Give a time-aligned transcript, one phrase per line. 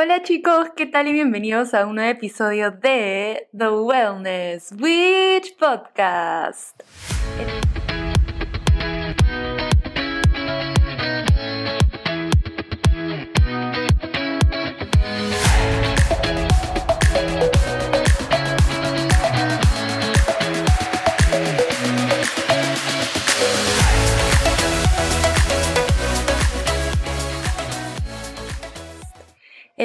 [0.00, 6.84] Hola chicos, ¿qué tal y bienvenidos a un nuevo episodio de The Wellness Witch Podcast.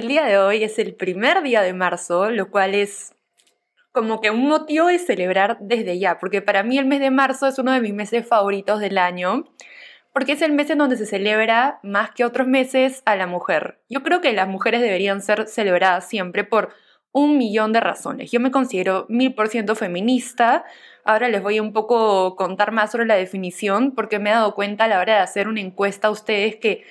[0.01, 3.15] Día de hoy es el primer día de marzo, lo cual es
[3.91, 7.47] como que un motivo de celebrar desde ya, porque para mí el mes de marzo
[7.47, 9.45] es uno de mis meses favoritos del año,
[10.11, 13.79] porque es el mes en donde se celebra más que otros meses a la mujer.
[13.89, 16.73] Yo creo que las mujeres deberían ser celebradas siempre por
[17.11, 18.31] un millón de razones.
[18.31, 20.65] Yo me considero mil por ciento feminista.
[21.05, 24.55] Ahora les voy a un poco contar más sobre la definición, porque me he dado
[24.55, 26.83] cuenta a la hora de hacer una encuesta a ustedes que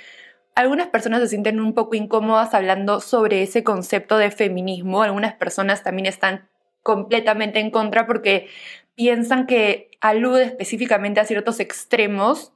[0.54, 5.02] algunas personas se sienten un poco incómodas hablando sobre ese concepto de feminismo.
[5.02, 6.48] Algunas personas también están
[6.82, 8.48] completamente en contra porque
[8.94, 12.52] piensan que alude específicamente a ciertos extremos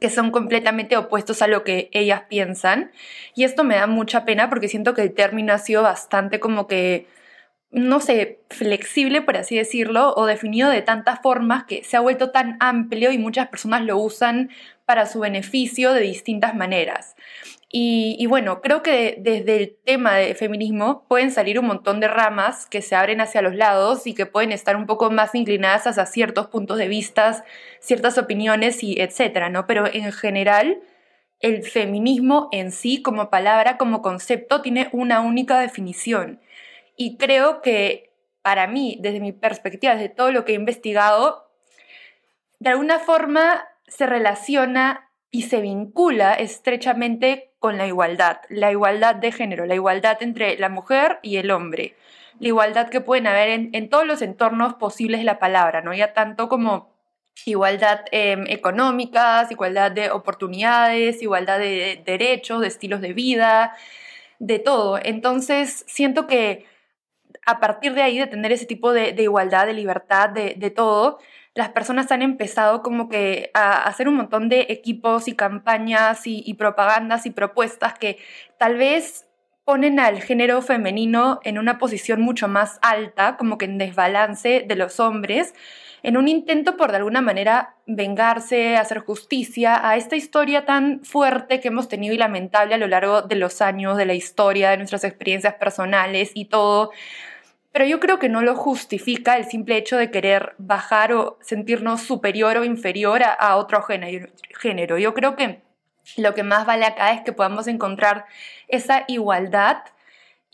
[0.00, 2.92] que son completamente opuestos a lo que ellas piensan.
[3.34, 6.66] Y esto me da mucha pena porque siento que el término ha sido bastante como
[6.66, 7.06] que,
[7.72, 12.30] no sé, flexible, por así decirlo, o definido de tantas formas que se ha vuelto
[12.30, 14.50] tan amplio y muchas personas lo usan
[14.84, 17.16] para su beneficio de distintas maneras.
[17.74, 22.66] Y, bueno, creo que desde el tema de feminismo pueden salir un montón de ramas
[22.66, 26.04] que se abren hacia los lados y que pueden estar un poco más inclinadas hacia
[26.04, 27.46] ciertos puntos de vista,
[27.80, 29.66] ciertas opiniones y etcétera, ¿no?
[29.66, 30.82] Pero en general,
[31.40, 36.40] el feminismo en sí, como palabra, como concepto, tiene una única definición.
[36.96, 38.12] Y creo que
[38.42, 41.48] para mí, desde mi perspectiva, desde todo lo que he investigado,
[42.58, 49.32] de alguna forma se relaciona y se vincula estrechamente con la igualdad, la igualdad de
[49.32, 51.94] género, la igualdad entre la mujer y el hombre,
[52.38, 55.94] la igualdad que pueden haber en, todos los entornos posibles de la palabra, ¿no?
[55.94, 56.92] Ya tanto como
[57.46, 63.74] igualdad em, económicas, igualdad de oportunidades, igualdad de, derechos, de estilos de vida,
[64.38, 64.98] de todo.
[65.02, 66.66] Entonces, siento que
[67.46, 71.18] a partir de ahí, de tener ese tipo de, igualdad, de libertad, de, todo,
[71.54, 76.54] las personas han empezado como que a hacer un montón de equipos y campañas y,
[76.54, 78.18] propagandas y propuestas que
[78.58, 79.26] tal vez
[79.64, 84.76] ponen al género femenino en una posición mucho más alta, como que en desbalance de
[84.76, 85.54] los hombres,
[86.02, 91.60] en un intento por de alguna manera vengarse, hacer justicia a esta historia tan fuerte
[91.60, 94.78] que hemos tenido y lamentable a lo largo de los años, de la historia, de
[94.78, 96.90] nuestras experiencias personales y todo,
[97.72, 102.02] pero yo creo que no lo justifica el simple hecho de querer bajar o sentirnos
[102.02, 104.98] superior o inferior a, otro género.
[104.98, 105.62] Yo creo que
[106.16, 108.26] lo que más vale acá es que podamos encontrar
[108.68, 109.78] esa igualdad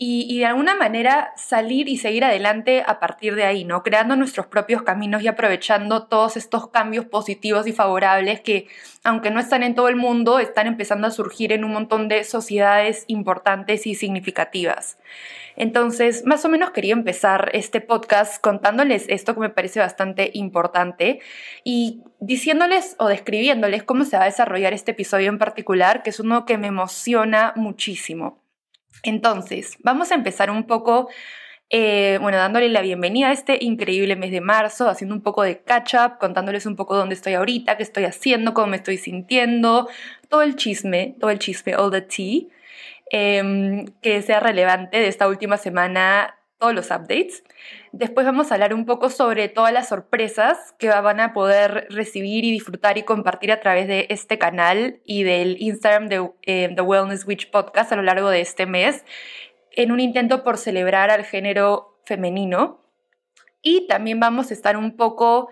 [0.01, 3.83] y, de alguna manera salir y seguir adelante a partir de ahí, ¿no?
[3.83, 8.67] Creando nuestros propios caminos y aprovechando todos estos cambios positivos y favorables que,
[9.03, 12.23] aunque no están en todo el mundo, están empezando a surgir en un montón de
[12.23, 14.97] sociedades importantes y significativas.
[15.57, 21.19] Entonces, más o menos quería empezar este podcast contándoles esto que me parece bastante importante
[21.65, 26.21] y diciéndoles o describiéndoles cómo se va a desarrollar este episodio en particular, que es
[26.21, 28.48] uno que me emociona muchísimo.
[29.03, 31.09] Entonces, vamos a empezar un poco,
[31.69, 35.61] eh, bueno, dándole la bienvenida a este increíble mes de marzo, haciendo un poco de
[35.61, 39.87] catch up, contándoles un poco dónde estoy ahorita, qué estoy haciendo, cómo me estoy sintiendo,
[40.27, 42.41] todo el chisme, todo el chisme, all the tea,
[43.11, 47.43] em, que sea relevante de esta última semana todos los updates.
[47.91, 52.43] Después vamos a hablar un poco sobre todas las sorpresas que van a poder recibir
[52.43, 56.81] y disfrutar y compartir a través de este canal y del Instagram de eh, The
[56.81, 59.05] Wellness Witch Podcast a lo largo de este mes,
[59.71, 62.81] en un intento por celebrar al género femenino.
[63.61, 65.49] Y también vamos a estar un poco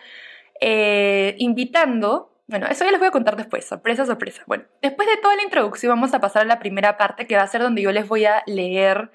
[0.59, 4.41] eh, invitando bueno, eso ya les voy a contar después, sorpresa, sorpresa.
[4.47, 7.41] Bueno, después de toda la introducción vamos a pasar a la primera parte que va
[7.41, 9.11] a ser donde yo les voy a leer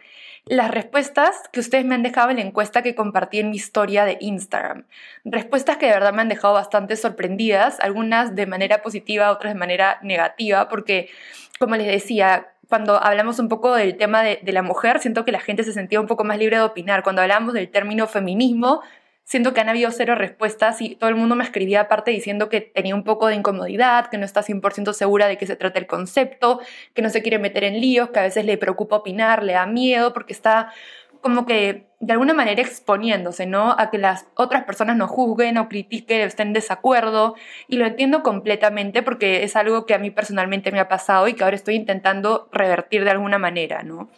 [0.47, 4.05] las respuestas que ustedes me han dejado en la encuesta que compartí en mi historia
[4.05, 4.85] de Instagram.
[5.25, 9.59] Respuestas que de verdad me han dejado bastante sorprendidas, algunas de manera positiva, otras de
[9.59, 11.11] manera negativa, porque
[11.59, 15.31] como les decía, cuando hablamos un poco del tema de, de, la mujer, siento que
[15.31, 17.05] la gente se sentía un poco más libre de opinar.
[17.05, 18.83] Cuando hablamos del término feminismo,
[19.25, 22.61] siento que han habido cero respuestas y todo el mundo me escribía aparte diciendo que
[22.61, 25.87] tenía un poco de incomodidad, que no está 100% segura de qué se trata el
[25.87, 26.61] concepto,
[26.95, 29.67] que no se quiere meter en líos, que a veces le preocupa opinar, le da
[29.67, 30.73] miedo porque está
[31.21, 33.77] como que de alguna manera exponiéndose, ¿no?
[33.79, 37.37] A que las otras personas no juzguen o critiquen o estén en desacuerdo.
[37.69, 41.35] Y lo entiendo completamente porque es algo que a mí personalmente me ha pasado y
[41.35, 44.11] que ahora estoy intentando revertir de alguna manera, ¿no?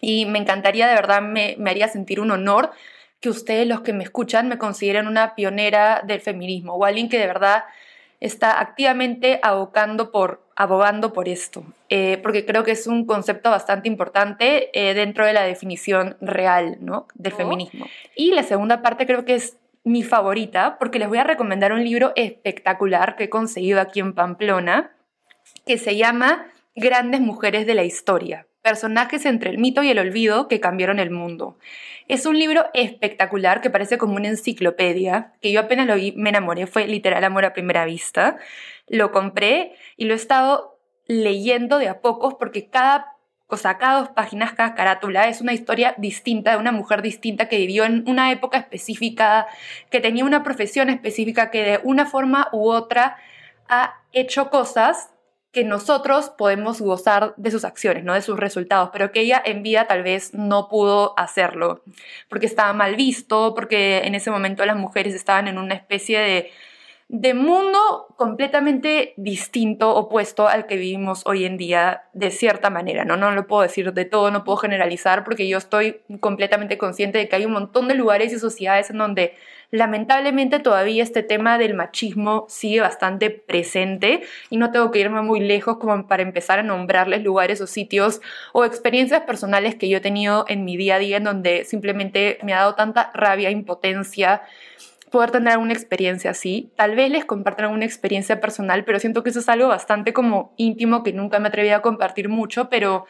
[0.00, 2.70] y me encantaría, de verdad, me, me haría sentir un honor
[3.20, 7.18] que ustedes, los que me escuchan, me consideren una pionera del feminismo o alguien que
[7.18, 7.64] de verdad
[8.20, 13.88] está activamente abocando por, abogando por esto, eh, porque creo que es un concepto bastante
[13.88, 17.06] importante eh, dentro de la definición real ¿no?
[17.14, 17.36] del oh.
[17.36, 17.86] feminismo.
[18.16, 21.84] Y la segunda parte creo que es mi favorita, porque les voy a recomendar un
[21.84, 24.92] libro espectacular que he conseguido aquí en Pamplona,
[25.66, 30.48] que se llama Grandes Mujeres de la Historia, personajes entre el mito y el olvido
[30.48, 31.56] que cambiaron el mundo.
[32.08, 36.30] Es un libro espectacular que parece como una enciclopedia, que yo apenas lo vi, me
[36.30, 38.38] enamoré, fue literal amor a primera vista.
[38.86, 43.18] Lo compré y lo he estado leyendo de a pocos porque cada
[43.50, 47.48] o sea, cada dos páginas, cada carátula es una historia distinta de una mujer distinta
[47.48, 49.46] que vivió en una época específica,
[49.90, 53.16] que tenía una profesión específica, que de una forma u otra
[53.66, 55.14] ha hecho cosas
[55.58, 58.14] que nosotros podemos gozar de sus acciones, ¿no?
[58.14, 61.82] de sus resultados, pero que ella en vida tal vez no pudo hacerlo,
[62.28, 66.50] porque estaba mal visto, porque en ese momento las mujeres estaban en una especie de,
[67.08, 73.16] de mundo completamente distinto, opuesto al que vivimos hoy en día de cierta manera, ¿no?
[73.16, 77.28] No lo puedo decir de todo, no puedo generalizar, porque yo estoy completamente consciente de
[77.28, 79.34] que hay un montón de lugares y sociedades en donde
[79.70, 85.40] Lamentablemente todavía este tema del machismo sigue bastante presente y no tengo que irme muy
[85.40, 88.22] lejos como para empezar a nombrarles lugares o sitios
[88.54, 92.38] o experiencias personales que yo he tenido en mi día a día en donde simplemente
[92.42, 94.40] me ha dado tanta rabia, impotencia
[95.10, 96.72] poder tener una experiencia así.
[96.76, 100.54] Tal vez les compartan una experiencia personal, pero siento que eso es algo bastante como
[100.56, 103.06] íntimo que nunca me atreví a compartir mucho, pero,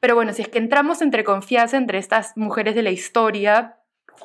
[0.00, 3.76] pero bueno, si es que entramos entre confianza entre estas mujeres de la historia,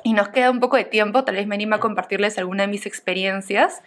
[0.02, 2.68] y nos queda un poco de tiempo, tal vez me anima a compartirles alguna de
[2.68, 3.82] mis experiencias.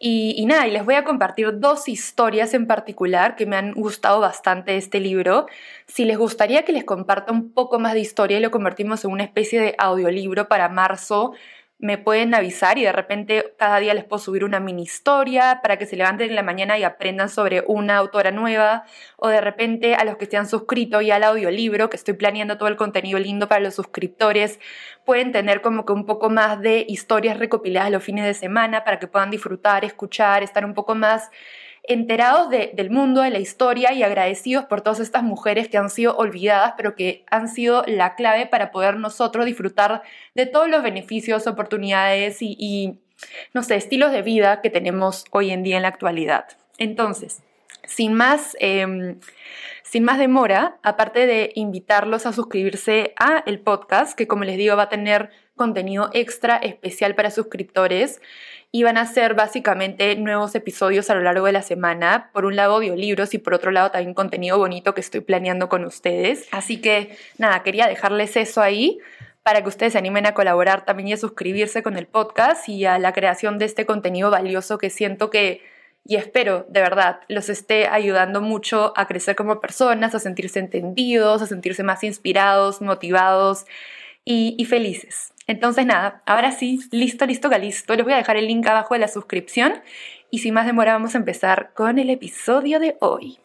[0.00, 4.20] Y, nada, y les voy a compartir dos historias en particular que me han gustado
[4.20, 5.46] bastante de este libro.
[5.86, 9.10] Si les gustaría que les comparta un poco más de historia y lo convertimos en
[9.10, 11.32] una especie de audiolibro para marzo,
[11.80, 15.76] me pueden avisar y de repente cada día les puedo subir una mini historia para
[15.78, 18.84] que se levanten en la mañana y aprendan sobre una autora nueva.
[19.16, 22.58] O de repente a los que se han suscrito ya al audiolibro que estoy planeando
[22.58, 24.58] todo el contenido lindo para los suscriptores
[25.04, 28.98] pueden tener como que un poco más de historias recopiladas los fines de semana para
[28.98, 31.30] que puedan disfrutar, escuchar, estar un poco más
[31.88, 36.16] enterados del mundo, de la historia y agradecidos por todas estas mujeres que han sido
[36.16, 40.02] olvidadas, pero que han sido la clave para poder nosotros disfrutar
[40.34, 43.00] de todos los beneficios, oportunidades y,
[43.54, 46.46] no sé, estilos de vida que tenemos hoy en día en la actualidad.
[46.78, 47.42] Entonces,
[47.84, 49.18] sin más, em,
[49.82, 54.76] sin más demora, aparte de invitarlos a suscribirse a el podcast, que como les digo
[54.76, 58.22] va a tener contenido extra especial para suscriptores,
[58.70, 62.30] y van a ser básicamente nuevos episodios a lo largo de la semana.
[62.32, 65.84] Por un lado audiolibros y por otro lado también contenido bonito que estoy planeando con
[65.84, 66.48] ustedes.
[66.50, 68.98] Así que nada, quería dejarles eso ahí
[69.42, 72.84] para que ustedes se animen a colaborar también y a suscribirse con el podcast y
[72.84, 75.62] a la creación de este contenido valioso que siento que
[76.08, 81.42] y espero de verdad los esté ayudando mucho a crecer como personas, a sentirse entendidos,
[81.42, 83.66] a sentirse más inspirados, motivados
[84.24, 85.32] y, felices.
[85.48, 87.94] Entonces nada, ahora sí, listo, listo, listo.
[87.94, 89.80] Les voy a dejar el link abajo de la suscripción
[90.30, 93.38] y sin más demora vamos a empezar con el episodio de hoy.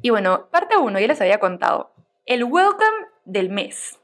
[0.00, 1.92] Y bueno, parte 1, ya les había contado,
[2.24, 3.98] el welcome del mes.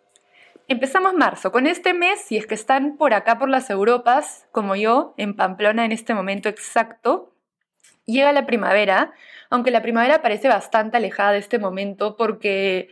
[0.67, 1.53] Empezamos marzo.
[1.53, 5.37] Con este mes, si es que están por acá por las Europas, como yo, en
[5.37, 7.33] Pamplona en este momento exacto,
[8.07, 9.13] llega la primavera,
[9.51, 12.89] aunque la primavera parece bastante alejada de este momento porque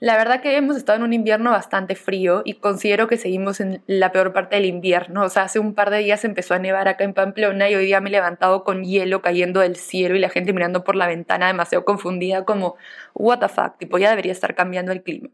[0.00, 3.82] la verdad que hemos estado en un invierno bastante frío y considero que seguimos en
[3.88, 5.24] la peor parte del invierno.
[5.24, 7.86] O sea, hace un par de días empezó a nevar acá en Pamplona y hoy
[7.86, 11.08] día me he levantado con hielo cayendo del cielo y la gente mirando por la
[11.08, 12.76] ventana demasiado confundida como,
[13.14, 15.30] what the fuck, tipo ya debería estar cambiando el clima.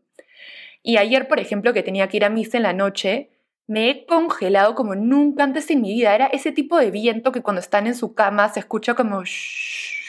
[0.83, 3.31] Y ayer, por ejemplo, que tenía que ir a misa en la noche,
[3.67, 6.15] me he congelado como nunca antes en mi vida.
[6.15, 9.25] Era ese tipo de viento que cuando están en su cama se escucha como...
[9.25, 10.04] Shh,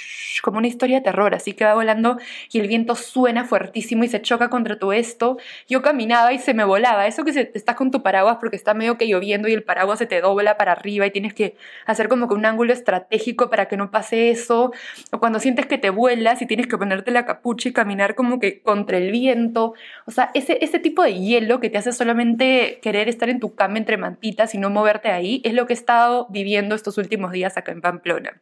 [0.46, 2.20] como una historia de terror, así que va volando
[2.52, 5.38] y el viento suena fuertísimo y se choca contra tu esto.
[5.68, 8.76] Yo caminaba y se me volaba, eso que se, estás con tu paraguas porque está
[8.76, 12.10] medio que lloviendo y el paraguas se te dobla para arriba y tienes que hacer
[12.10, 14.72] como que un ángulo estratégico para que no pase eso,
[15.12, 18.40] o cuando sientes que te vuelas y tienes que ponerte la capucha y caminar como
[18.40, 19.74] que contra el viento,
[20.06, 23.56] o sea, ese, ese tipo de hielo que te hace solamente querer estar en tu
[23.56, 27.32] cama entre mantitas y no moverte ahí, es lo que he estado viviendo estos últimos
[27.32, 28.42] días acá en Pamplona.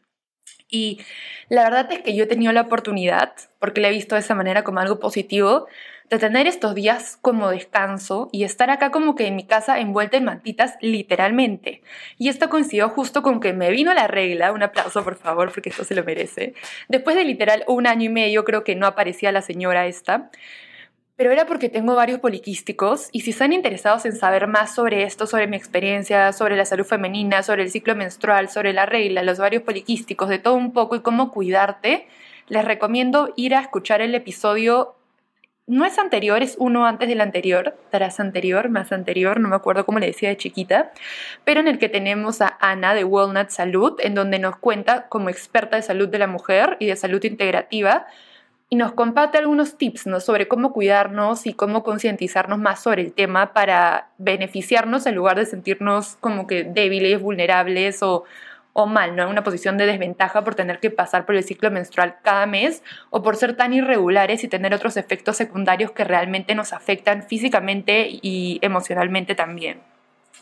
[0.74, 1.01] Y
[1.50, 4.34] la verdad es que yo he tenido la oportunidad, porque la he visto de esa
[4.34, 5.68] manera como algo positivo,
[6.10, 10.18] de tener estos días como descanso y estar acá como que en mi casa envuelta
[10.18, 11.84] en mantitas literalmente.
[12.18, 15.70] Y esto coincidió justo con que me vino la regla, un aplauso por favor porque
[15.70, 16.56] esto se lo merece.
[16.89, 20.32] Después de literal un año y medio creo que no aparecía la señora esta.
[21.15, 25.27] Pero era porque tengo varios poliquísticos y si están interesados en saber más sobre esto,
[25.27, 29.38] sobre mi experiencia, sobre la salud femenina, sobre el ciclo menstrual, sobre la regla, los
[29.38, 32.08] varios poliquísticos, de todo un poco y cómo cuidarte,
[32.48, 34.96] les recomiendo ir a escuchar el episodio
[35.65, 39.86] no es anterior, es uno antes del anterior, tras anterior, más anterior, no me acuerdo
[39.86, 40.91] cómo le decía de chiquita,
[41.46, 45.29] pero en el que tenemos a Ana de Walnut Salud, en donde nos cuenta como
[45.29, 48.08] experta de salud de la mujer y de salud integrativa,
[48.74, 50.20] y nos comparte algunos tips ¿no?
[50.20, 55.46] sobre cómo cuidarnos y cómo concientizarnos más sobre el tema para beneficiarnos en lugar de
[55.46, 58.24] sentirnos como que débiles, vulnerables o,
[58.74, 59.22] o mal, ¿no?
[59.22, 62.82] En una posición de desventaja por tener que pasar por el ciclo menstrual cada mes
[63.12, 68.08] o por ser tan irregulares y tener otros efectos secundarios que realmente nos afectan físicamente
[68.10, 69.93] y emocionalmente también.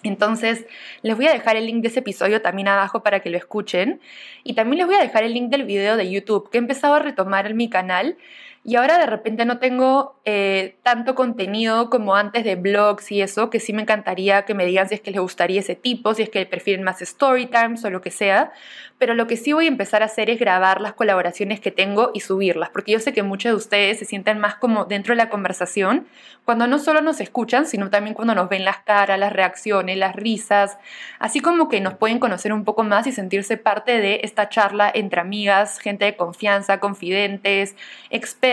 [0.03, 0.65] Entonces,
[1.01, 4.01] les voy a dejar el link de ese episodio también abajo para que lo escuchen.
[4.43, 6.95] Y también les voy a dejar el link del video de YouTube que he empezado
[6.95, 8.17] a retomar en mi canal
[8.63, 13.49] y ahora de repente no tengo eh, tanto contenido como antes de blogs y eso,
[13.49, 16.21] que sí me encantaría que me digan si es que les gustaría ese tipo, si
[16.21, 18.51] es que prefieren más story times o lo que sea.
[18.99, 22.11] Pero lo que sí voy a empezar a hacer es grabar las colaboraciones que tengo
[22.13, 25.17] y subirlas, porque yo sé que muchos de ustedes se sienten más como dentro de
[25.17, 26.05] la conversación,
[26.45, 30.15] cuando no solo nos escuchan, sino también cuando nos ven las caras, las reacciones, las
[30.15, 30.77] risas,
[31.17, 34.91] así como que nos pueden conocer un poco más y sentirse parte de esta charla
[34.93, 37.75] entre amigas, gente de confianza, confidentes,
[38.11, 38.50] expertos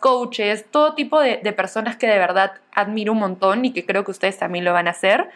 [0.00, 4.10] coaches, todo tipo de, personas que de verdad admiro un montón y que creo que
[4.10, 5.28] ustedes también lo van a hacer.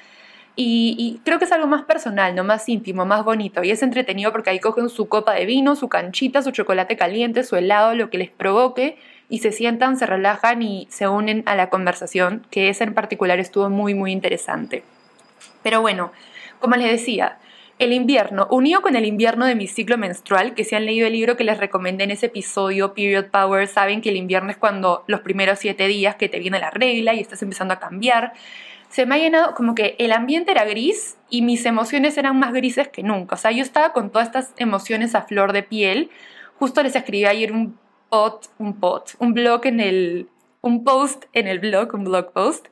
[0.56, 2.42] Y, creo que es algo más personal, ¿no?
[2.42, 3.62] Más íntimo, más bonito.
[3.62, 7.44] Y es entretenido porque ahí cogen su copa de vino, su canchita, su chocolate caliente,
[7.44, 8.98] su helado, lo que les provoque,
[9.28, 13.38] y se sientan, se relajan y se unen a la conversación, que esa en particular
[13.38, 14.82] estuvo muy, muy interesante.
[15.62, 16.10] Pero bueno,
[16.58, 17.38] como les decía,
[17.78, 21.12] el invierno, unido con el invierno de mi ciclo menstrual, que si han leído el
[21.12, 25.04] libro que les recomendé en ese episodio, Period Power, saben que el invierno es cuando
[25.06, 28.32] los primeros siete días que te viene la regla y estás empezando a cambiar.
[28.88, 32.52] Se me ha llenado como que el ambiente era gris y mis emociones eran más
[32.52, 33.36] grises que nunca.
[33.36, 36.10] O sea, yo estaba con todas estas emociones a flor de piel.
[36.58, 40.28] Justo les escribí ayer un pot, un pot, un blog en el,
[40.62, 42.68] un post en el blog, un blog post,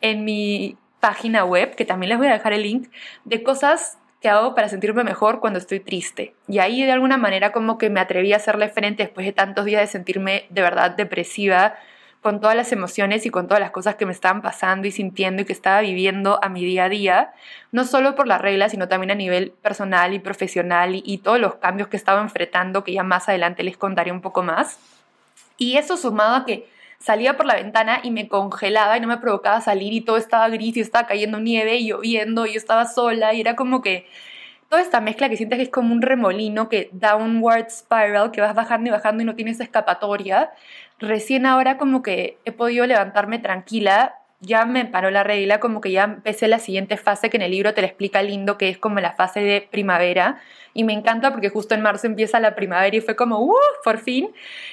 [0.00, 2.88] en mi página web, que también les voy a dejar el link,
[3.24, 3.98] de cosas
[4.28, 6.34] hago para sentirme mejor cuando estoy triste.
[6.48, 9.64] Y ahí de alguna manera como que me atreví a hacerle frente después de tantos
[9.64, 11.74] días de sentirme de verdad depresiva,
[12.22, 15.42] con todas las emociones y con todas las cosas que me estaban pasando y sintiendo
[15.42, 17.32] y que estaba viviendo a mi día a día,
[17.70, 21.38] no solo por las reglas, sino también a nivel personal y profesional y, y todos
[21.38, 24.80] los cambios que estaba enfrentando, que ya más adelante les contaré un poco más.
[25.56, 29.18] Y eso sumado a que salía por la ventana y me congelaba y no me
[29.18, 32.86] provocaba salir y todo estaba gris y estaba cayendo nieve y lloviendo y yo estaba
[32.86, 34.06] sola y era como que
[34.68, 38.54] toda esta mezcla que sientes que es como un remolino que downward spiral que vas
[38.54, 40.50] bajando y bajando y no tienes escapatoria.
[40.98, 45.90] Recién ahora como que he podido levantarme tranquila ya me paró la regla, como que
[45.90, 48.78] ya empecé la siguiente fase que en el libro te la explica lindo, que es
[48.78, 50.40] como la fase de primavera.
[50.74, 53.54] Y me encanta porque justo en marzo empieza la primavera y fue como, ¡uh!
[53.82, 54.30] Por fin.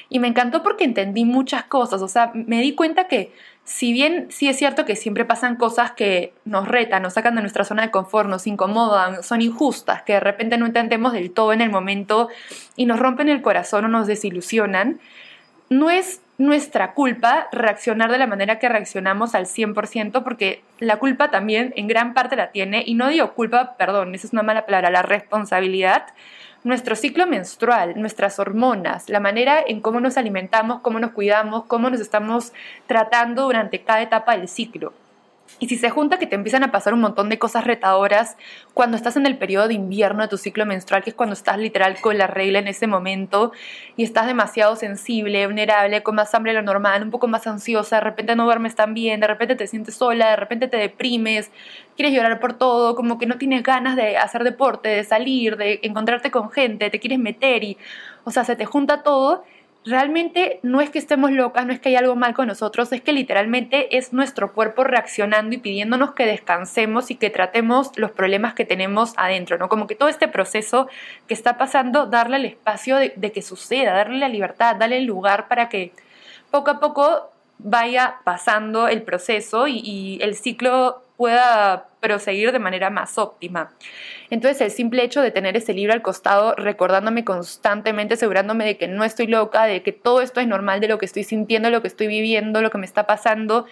[0.09, 2.01] Y me encantó porque entendí muchas cosas.
[2.01, 3.31] O sea, me di cuenta que
[3.63, 7.41] si bien sí es cierto que siempre pasan cosas que nos retan, nos sacan de
[7.41, 11.53] nuestra zona de confort, nos incomodan, son injustas, que de repente no entendemos del todo
[11.53, 12.27] en el momento
[12.75, 14.99] y nos rompen el corazón o nos desilusionan,
[15.69, 21.29] no es nuestra culpa reaccionar de la manera que reaccionamos al 100%, porque la culpa
[21.29, 24.65] también en gran parte la tiene, y no digo culpa, perdón, esa es una mala
[24.65, 26.07] palabra, la responsabilidad,
[26.63, 31.89] nuestro ciclo menstrual, nuestras hormonas, la manera en cómo nos alimentamos, cómo nos cuidamos, cómo
[31.89, 32.53] nos estamos
[32.87, 34.93] tratando durante cada etapa del ciclo.
[35.59, 38.37] Y si se junta que te empiezan a pasar un montón de cosas retadoras
[38.73, 41.57] cuando estás en el periodo de invierno de tu ciclo menstrual, que es cuando estás
[41.57, 43.51] literal con la regla en ese momento
[43.95, 47.97] y estás demasiado sensible, vulnerable, con más hambre de lo normal, un poco más ansiosa,
[47.97, 51.51] de repente no duermes tan bien, de repente te sientes sola, de repente te deprimes,
[51.95, 55.79] quieres llorar por todo, como que no tienes ganas de hacer deporte, de salir, de
[55.83, 57.77] encontrarte con gente, te quieres meter y,
[58.23, 59.43] o sea, se te junta todo
[59.85, 63.01] realmente no es que estemos locas, no es que hay algo mal con nosotros, es
[63.01, 68.53] que literalmente es nuestro cuerpo reaccionando y pidiéndonos que descansemos y que tratemos los problemas
[68.53, 69.69] que tenemos adentro, ¿no?
[69.69, 70.87] Como que todo este proceso
[71.27, 75.47] que está pasando, darle el espacio de, que suceda, darle la libertad, darle el lugar
[75.47, 75.91] para que
[76.51, 83.17] poco a poco vaya pasando el proceso y el ciclo pueda proseguir de manera más
[83.17, 83.71] óptima.
[84.29, 88.87] Entonces el simple hecho de tener ese libro al costado, recordándome constantemente, asegurándome de que
[88.87, 91.81] no estoy loca, de que todo esto es normal, de lo que estoy sintiendo, lo
[91.81, 93.65] que estoy viviendo, lo que me está pasando,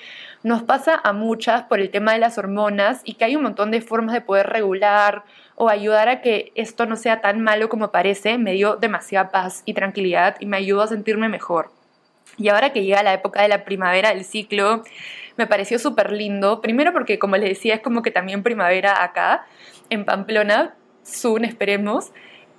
[0.44, 3.72] nos pasa a muchas por el tema de las hormonas y que hay un montón
[3.72, 5.24] de formas de poder regular
[5.56, 9.64] o ayudar a que esto no sea tan malo como parece, me dio demasiada paz
[9.66, 11.72] y tranquilidad y me ayudó a sentirme mejor.
[12.38, 14.84] Y ahora que llega la época de la primavera del ciclo,
[15.38, 16.62] me pareció súper lindo.
[16.62, 19.46] Primero porque, como les decía, es como que también primavera acá,
[19.90, 22.12] en Pamplona, soon esperemos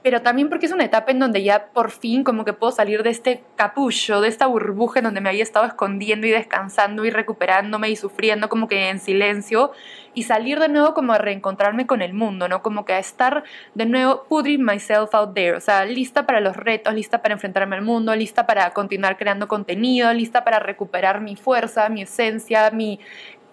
[0.03, 3.03] pero también porque es una etapa en donde ya por fin como que puedo salir
[3.03, 7.11] de este capullo, de esta burbuja en donde me había estado escondiendo y descansando y
[7.11, 9.73] recuperándome y sufriendo como que en silencio
[10.15, 12.63] y salir de nuevo como a reencontrarme con el mundo, ¿no?
[12.63, 13.45] Como que a estar
[13.75, 17.77] de nuevo putting myself out there, o sea, lista para los retos, lista para enfrentarme
[17.77, 23.01] al mundo, lista para continuar creando contenido, lista para recuperar mi fuerza, mi esencia, mi,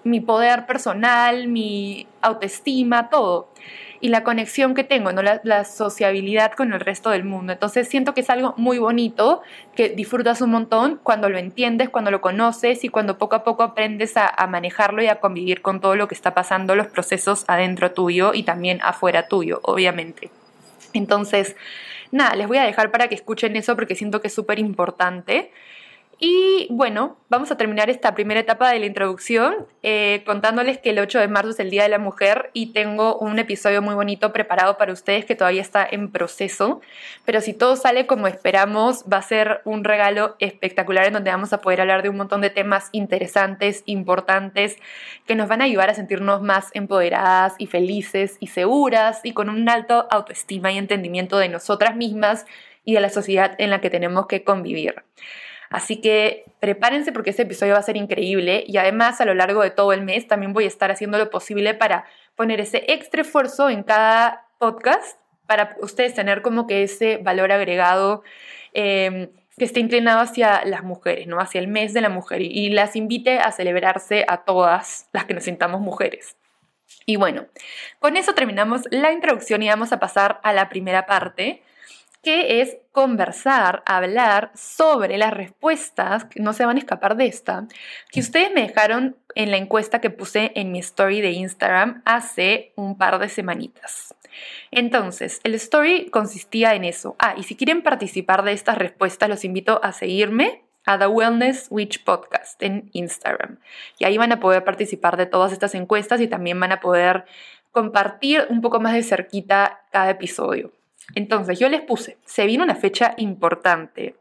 [0.03, 3.49] mi poder personal, mi autoestima, todo
[4.01, 5.21] y la conexión que tengo, ¿no?
[5.21, 7.53] La, sociabilidad con el resto del mundo.
[7.53, 9.41] Entonces siento que es algo muy bonito,
[9.75, 13.63] que disfrutas un montón cuando lo entiendes, cuando lo conoces y cuando poco a poco
[13.63, 17.43] aprendes a, a manejarlo y a convivir con todo lo que está pasando, los procesos
[17.47, 20.31] adentro tuyo y también afuera tuyo, obviamente.
[20.93, 21.55] Entonces,
[22.11, 25.51] nada, les voy a dejar para que escuchen eso porque siento que es súper importante.
[26.21, 30.99] Y bueno, vamos a terminar esta primera etapa de la introducción eh, contándoles que el
[30.99, 34.33] 8 de marzo es el Día de la Mujer y tengo un episodio muy bonito
[34.33, 36.81] preparado para ustedes que todavía está en proceso.
[37.23, 41.53] Pero si todo sale como esperamos, va a ser un regalo espectacular en donde vamos
[41.53, 44.75] a poder hablar de un montón de temas interesantes, importantes,
[45.25, 49.49] que nos van a ayudar a sentirnos más empoderadas y felices y seguras y con
[49.49, 52.45] un alto autoestima y entendimiento de nosotras mismas
[52.83, 54.95] y de la sociedad en la que tenemos que convivir.
[55.69, 59.61] Así que prepárense porque este episodio va a ser increíble y además a lo largo
[59.61, 63.21] de todo el mes también voy a estar haciendo lo posible para poner ese extra
[63.21, 68.23] esfuerzo en cada podcast para ustedes tener como que ese valor agregado
[68.73, 71.39] em, que esté inclinado hacia las mujeres, ¿no?
[71.39, 75.33] Hacia el mes de la mujer y las invite a celebrarse a todas las que
[75.33, 76.35] nos sintamos mujeres.
[77.05, 77.47] Y bueno,
[77.99, 81.63] con eso terminamos la introducción y vamos a pasar a la primera parte
[82.21, 87.67] que es conversar, hablar sobre las respuestas, que no se van a escapar de esta,
[88.11, 92.73] que ustedes me dejaron en la encuesta que puse en mi story de Instagram hace
[92.75, 94.15] un par de semanitas.
[94.71, 97.15] Entonces, el story consistía en eso.
[97.19, 101.67] Ah, y si quieren participar de estas respuestas, los invito a seguirme a The Wellness
[101.69, 103.59] Witch Podcast en Instagram.
[103.97, 107.25] Y ahí van a poder participar de todas estas encuestas y también van a poder
[107.71, 110.71] compartir un poco más de cerquita cada episodio.
[111.15, 114.15] Entonces yo les puse, se viene una fecha importante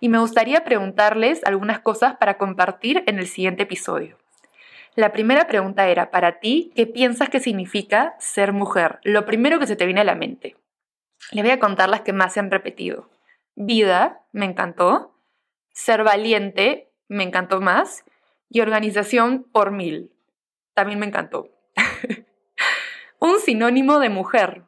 [0.00, 4.18] y me gustaría preguntarles algunas cosas para compartir en el siguiente episodio.
[4.94, 8.98] La primera pregunta era, para ti, ¿qué piensas que significa ser mujer?
[9.04, 10.56] Lo primero que se te viene a la mente.
[11.30, 13.08] Les voy a contar las que más se han repetido.
[13.54, 15.16] Vida, me encantó.
[15.70, 18.04] Ser valiente, me encantó más.
[18.50, 20.12] Y organización por mil,
[20.74, 21.48] también me encantó.
[23.18, 24.64] Un sinónimo de mujer,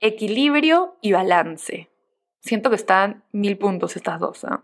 [0.00, 1.90] equilibrio y balance.
[2.40, 4.44] Siento que están mil puntos estas dos.
[4.44, 4.62] ¿ah?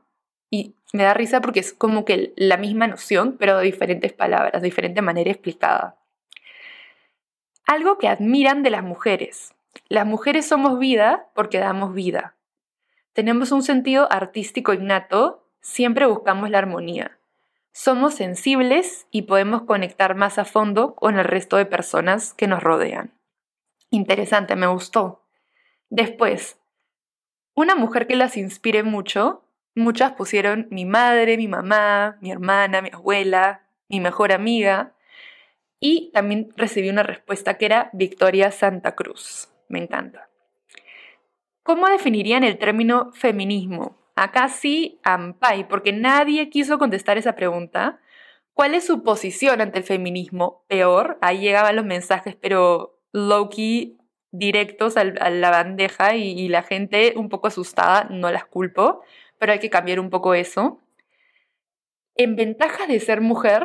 [0.50, 4.62] Y me da risa porque es como que la misma noción, pero de diferentes palabras,
[4.62, 5.96] de diferente manera explicada.
[7.66, 9.54] Algo que admiran de las mujeres.
[9.88, 12.36] Las mujeres somos vida porque damos vida.
[13.12, 17.18] Tenemos un sentido artístico innato, siempre buscamos la armonía.
[17.72, 22.62] Somos sensibles y podemos conectar más a fondo con el resto de personas que nos
[22.62, 23.12] rodean.
[23.90, 25.23] Interesante, me gustó.
[25.94, 26.58] Después,
[27.54, 29.44] una mujer que las inspire mucho,
[29.76, 34.96] muchas pusieron mi madre, mi mamá, mi hermana, mi abuela, mi mejor amiga,
[35.78, 39.50] y también recibí una respuesta que era Victoria Santa Cruz.
[39.68, 40.28] Me encanta.
[41.62, 43.96] ¿Cómo definirían el término feminismo?
[44.16, 48.00] Acá sí, ampay, porque nadie quiso contestar esa pregunta.
[48.52, 50.64] ¿Cuál es su posición ante el feminismo?
[50.66, 53.96] Peor, ahí llegaban los mensajes, pero Loki
[54.34, 59.02] directos a la bandeja y, la gente un poco asustada, no las culpo,
[59.38, 60.80] pero hay que cambiar un poco eso.
[62.16, 63.64] En ventajas de ser mujer,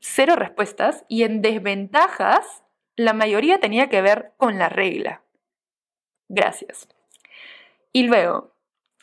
[0.00, 2.64] cero respuestas, y en desventajas,
[2.96, 5.22] la mayoría tenía que ver con la regla.
[6.28, 6.88] Gracias.
[7.92, 8.52] Y luego,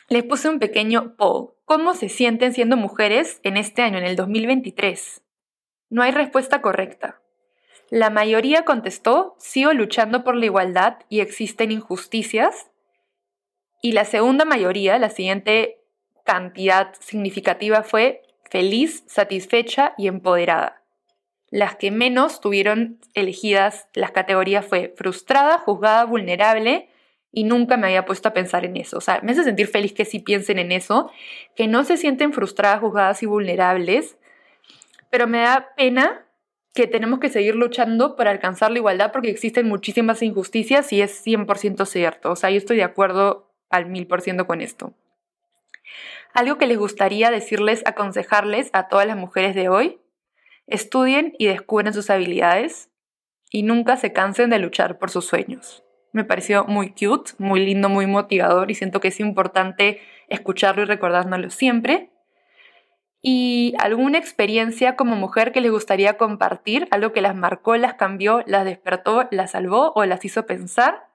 [0.09, 1.53] les puse un pequeño poll.
[1.63, 5.21] ¿Cómo se sienten siendo mujeres en este año, en el 2023?
[5.89, 7.21] No hay respuesta correcta.
[7.89, 12.69] La mayoría contestó, sigo luchando por la igualdad y existen injusticias.
[13.81, 15.79] Y la segunda mayoría, la siguiente
[16.23, 20.83] cantidad significativa fue feliz, satisfecha y empoderada.
[21.49, 26.89] Las que menos tuvieron elegidas las categorías fue frustrada, juzgada, vulnerable
[27.31, 28.97] y nunca me había puesto a pensar en eso.
[28.97, 31.11] O sea, me hace sentir feliz que sí piensen en eso,
[31.55, 34.17] que no se sienten frustradas, juzgadas y vulnerables,
[35.09, 36.25] pero me da pena
[36.73, 41.25] que tenemos que seguir luchando para alcanzar la igualdad porque existen muchísimas injusticias y es
[41.25, 42.31] 100% cierto.
[42.31, 44.93] O sea, yo estoy de acuerdo al 1000% con esto.
[46.33, 49.99] Algo que les gustaría decirles, aconsejarles a todas las mujeres de hoy,
[50.67, 52.91] estudien y descubren sus habilidades
[53.51, 55.83] y nunca se cansen de luchar por sus sueños.
[56.11, 60.85] Me pareció muy cute, muy lindo, muy motivador y siento que es importante escucharlo y
[60.85, 62.11] recordárnoslo siempre.
[63.21, 66.87] ¿Y alguna experiencia como mujer que les gustaría compartir?
[66.89, 71.07] ¿Algo que las marcó, las cambió, las despertó, las salvó o las hizo pensar?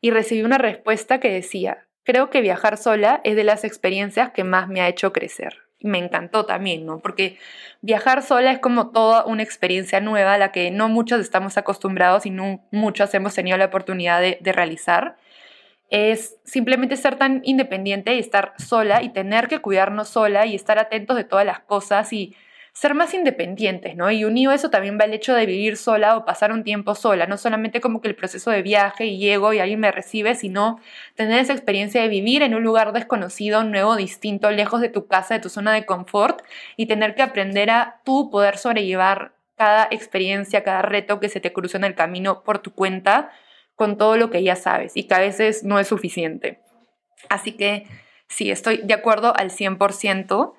[0.00, 4.44] Y recibí una respuesta que decía, creo que viajar sola es de las experiencias que
[4.44, 5.58] más me ha hecho crecer.
[5.78, 7.00] Y me encantó también, ¿no?
[7.00, 7.38] Porque
[7.82, 12.24] viajar sola es como toda una experiencia nueva a la que no muchos estamos acostumbrados
[12.24, 15.18] y no muchos hemos tenido la oportunidad de, de realizar
[15.90, 20.78] es simplemente ser tan independiente y estar sola y tener que cuidarnos sola y estar
[20.78, 22.34] atentos de todas las cosas y
[22.74, 24.10] ser más independientes, ¿no?
[24.10, 26.96] Y unido a eso también va el hecho de vivir sola o pasar un tiempo
[26.96, 30.34] sola, no solamente como que el proceso de viaje y llego y alguien me recibe,
[30.34, 30.80] sino
[31.14, 35.34] tener esa experiencia de vivir en un lugar desconocido, nuevo, distinto, lejos de tu casa,
[35.34, 36.42] de tu zona de confort
[36.76, 41.52] y tener que aprender a tú poder sobrellevar cada experiencia, cada reto que se te
[41.52, 43.30] cruza en el camino por tu cuenta
[43.74, 46.60] con todo lo que ya sabes y que a veces no es suficiente.
[47.28, 47.86] Así que
[48.28, 50.54] sí, estoy de acuerdo al 100%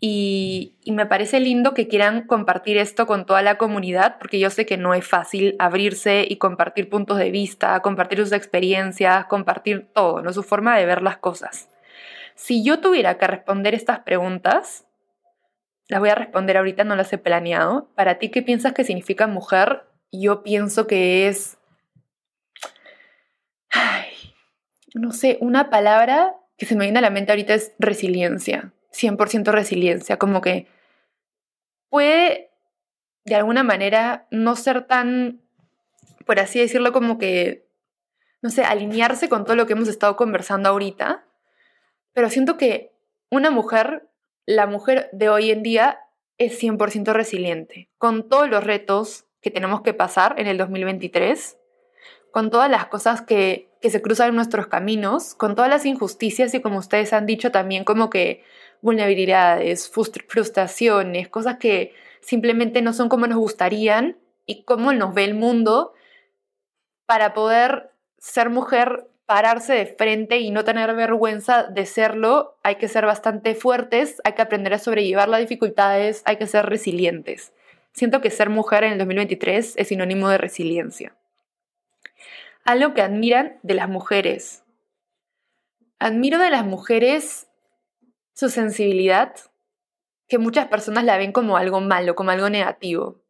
[0.00, 4.48] y, y, me parece lindo que quieran compartir esto con toda la comunidad porque yo
[4.48, 9.88] sé que no es fácil abrirse y compartir puntos de vista, compartir sus experiencias, compartir
[9.92, 10.32] todo, ¿no?
[10.32, 11.68] su forma de ver las cosas.
[12.36, 14.86] Si yo tuviera que responder estas preguntas,
[15.88, 17.88] las voy a responder ahorita, no las he planeado.
[17.96, 19.82] Para ti, ¿qué piensas que significa mujer?
[20.12, 21.57] Yo pienso que es
[24.94, 29.52] no sé, una palabra que se me viene a la mente ahorita es resiliencia, 100%
[29.52, 30.66] resiliencia, como que
[31.88, 32.50] puede
[33.24, 35.40] de alguna manera no ser tan,
[36.26, 37.66] por así decirlo, como que,
[38.42, 41.24] no sé, alinearse con todo lo que hemos estado conversando ahorita,
[42.12, 42.92] pero siento que
[43.30, 44.08] una mujer,
[44.46, 46.00] la mujer de hoy en día,
[46.38, 51.58] es 100% resiliente, con todos los retos que tenemos que pasar en el 2023
[52.30, 56.60] con todas las cosas que, que se cruzan nuestros caminos, con todas las injusticias y
[56.60, 58.42] como ustedes han dicho también como que
[58.80, 65.34] vulnerabilidades, frustraciones, cosas que simplemente no son como nos gustarían y cómo nos ve el
[65.34, 65.92] mundo
[67.06, 72.88] para poder ser mujer, pararse de frente y no tener vergüenza de serlo, hay que
[72.88, 77.52] ser bastante fuertes, hay que aprender a sobrellevar las dificultades, hay que ser resilientes.
[77.92, 81.14] Siento que ser mujer en el 2023 es sinónimo de resiliencia
[82.68, 84.62] algo que admiran de las mujeres.
[85.98, 87.48] Admiro de las mujeres
[88.34, 89.34] su sensibilidad,
[90.28, 93.22] que muchas personas la ven como algo malo, como algo negativo.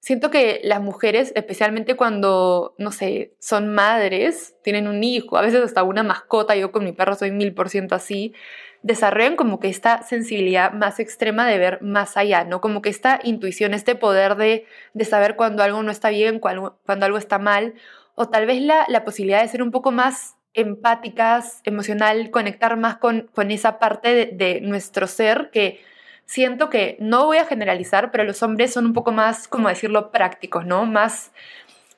[0.00, 5.62] Siento que las mujeres, especialmente cuando, no sé, son madres, tienen un hijo, a veces
[5.62, 8.34] hasta una mascota, yo con mi perro soy mil por ciento así,
[8.82, 12.60] desarrollan como que esta sensibilidad más extrema de ver más allá, ¿no?
[12.60, 16.78] Como que esta intuición, este poder de, de saber cuando algo no está bien, cuando,
[16.84, 17.72] cuando algo está mal,
[18.14, 22.96] o tal vez la, la posibilidad de ser un poco más empáticas, emocional, conectar más
[22.96, 25.80] con, con esa parte de, nuestro ser que
[26.24, 30.10] siento que no voy a generalizar, pero los hombres son un poco más, como decirlo,
[30.12, 30.86] prácticos, ¿no?
[30.86, 31.32] Más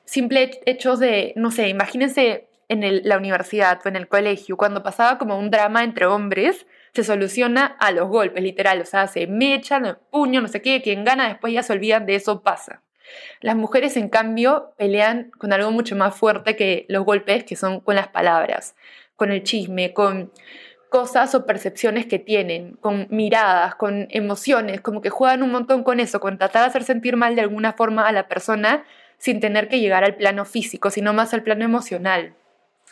[0.05, 5.17] simple hechos de, no sé, imagínense en la universidad o en el colegio, cuando pasaba
[5.17, 9.97] como un drama entre hombres, se soluciona a los golpes, literal, o sea, se mechan,
[10.11, 12.81] puño, no sé qué, quien gana, después ya se olvidan de eso, pasa.
[13.41, 17.79] Las mujeres, en cambio, pelean con algo mucho más fuerte que los golpes, que son
[17.79, 18.75] con las palabras,
[19.15, 20.31] con el chisme, con
[20.89, 25.99] cosas o percepciones que tienen, con miradas, con emociones, como que juegan un montón con
[25.99, 28.85] eso, con tratar de hacer sentir mal de alguna forma a la persona
[29.17, 32.35] sin tener que llegar al plano físico, sino más al plano emocional.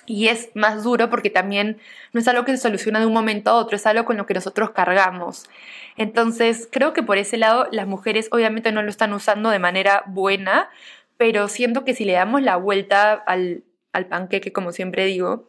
[0.05, 1.77] Y es más duro porque también
[2.13, 4.25] no es algo que se soluciona de un momento a otro, es algo con lo
[4.25, 5.49] que nosotros cargamos.
[5.97, 10.03] Entonces, creo que por ese lado las mujeres obviamente no lo están usando de manera
[10.07, 10.69] buena,
[11.17, 13.63] pero siento que si le damos la vuelta al,
[13.93, 15.47] al panqueque, como siempre digo,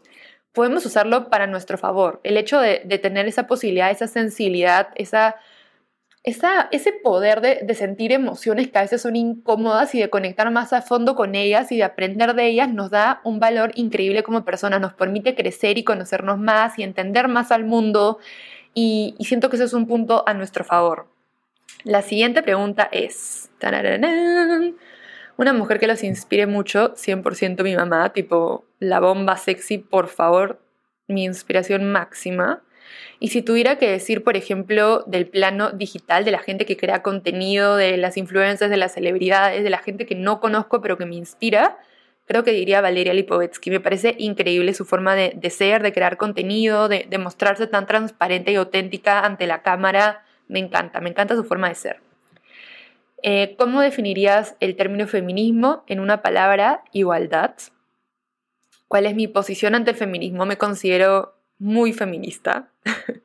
[0.53, 2.21] podemos usarlo para nuestro favor.
[2.25, 5.37] El hecho de, de tener esa posibilidad, esa sensibilidad, esa
[6.27, 10.83] ese poder de, sentir emociones que a veces son incómodas y de conectar más a
[10.83, 14.81] fondo con ellas y de aprender de ellas nos da un valor increíble como personas,
[14.81, 18.19] nos permite crecer y conocernos más y entender más al mundo
[18.75, 21.07] y, siento que ese es un punto a nuestro favor.
[21.85, 23.49] La siguiente pregunta es,
[25.37, 30.61] una mujer que los inspire mucho, 100% mi mamá, tipo la bomba sexy, por favor,
[31.07, 32.65] mi inspiración máxima.
[33.19, 37.03] Y si tuviera que decir, por ejemplo, del plano digital, de la gente que crea
[37.03, 41.07] contenido, de las influencias, de las celebridades, de la gente que no conozco pero que
[41.07, 41.79] me inspira,
[42.27, 43.71] creo que diría Valeria Lipovetsky.
[43.71, 48.53] Me parece increíble su forma de, ser, de crear contenido, de, de, mostrarse tan transparente
[48.53, 50.25] y auténtica ante la cámara.
[50.49, 52.01] Me encanta, me encanta su forma de ser.
[53.23, 57.55] Eh, ¿Cómo definirías el término feminismo en una palabra igualdad?
[58.89, 60.47] ¿Cuál es mi posición ante el feminismo?
[60.47, 62.69] Me considero muy feminista.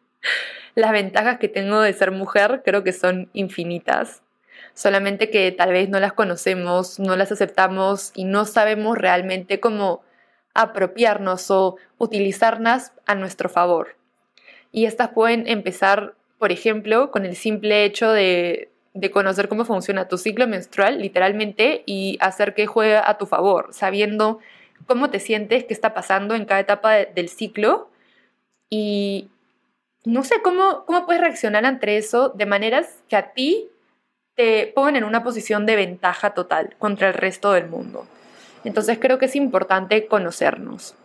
[0.75, 4.21] Las ventajas que tengo de ser mujer creo que son infinitas
[4.73, 10.01] solamente que tal vez no las conocemos, no las aceptamos y no sabemos realmente cómo
[10.53, 13.95] apropiarnos o utilizarlas a nuestro favor.
[14.71, 18.69] Y estas pueden empezar, por ejemplo, con el simple hecho de,
[19.11, 24.39] conocer cómo funciona tu ciclo menstrual, literalmente, y hacer que juegue a tu favor, sabiendo
[24.87, 27.90] cómo te sientes, qué está pasando en cada etapa del ciclo
[28.71, 29.29] y
[30.05, 33.69] no sé cómo, cómo puedes reaccionar ante eso de maneras que a ti
[34.35, 38.07] te ponen en una posición de ventaja total contra el resto del mundo.
[38.63, 40.95] Entonces creo que es importante conocernos.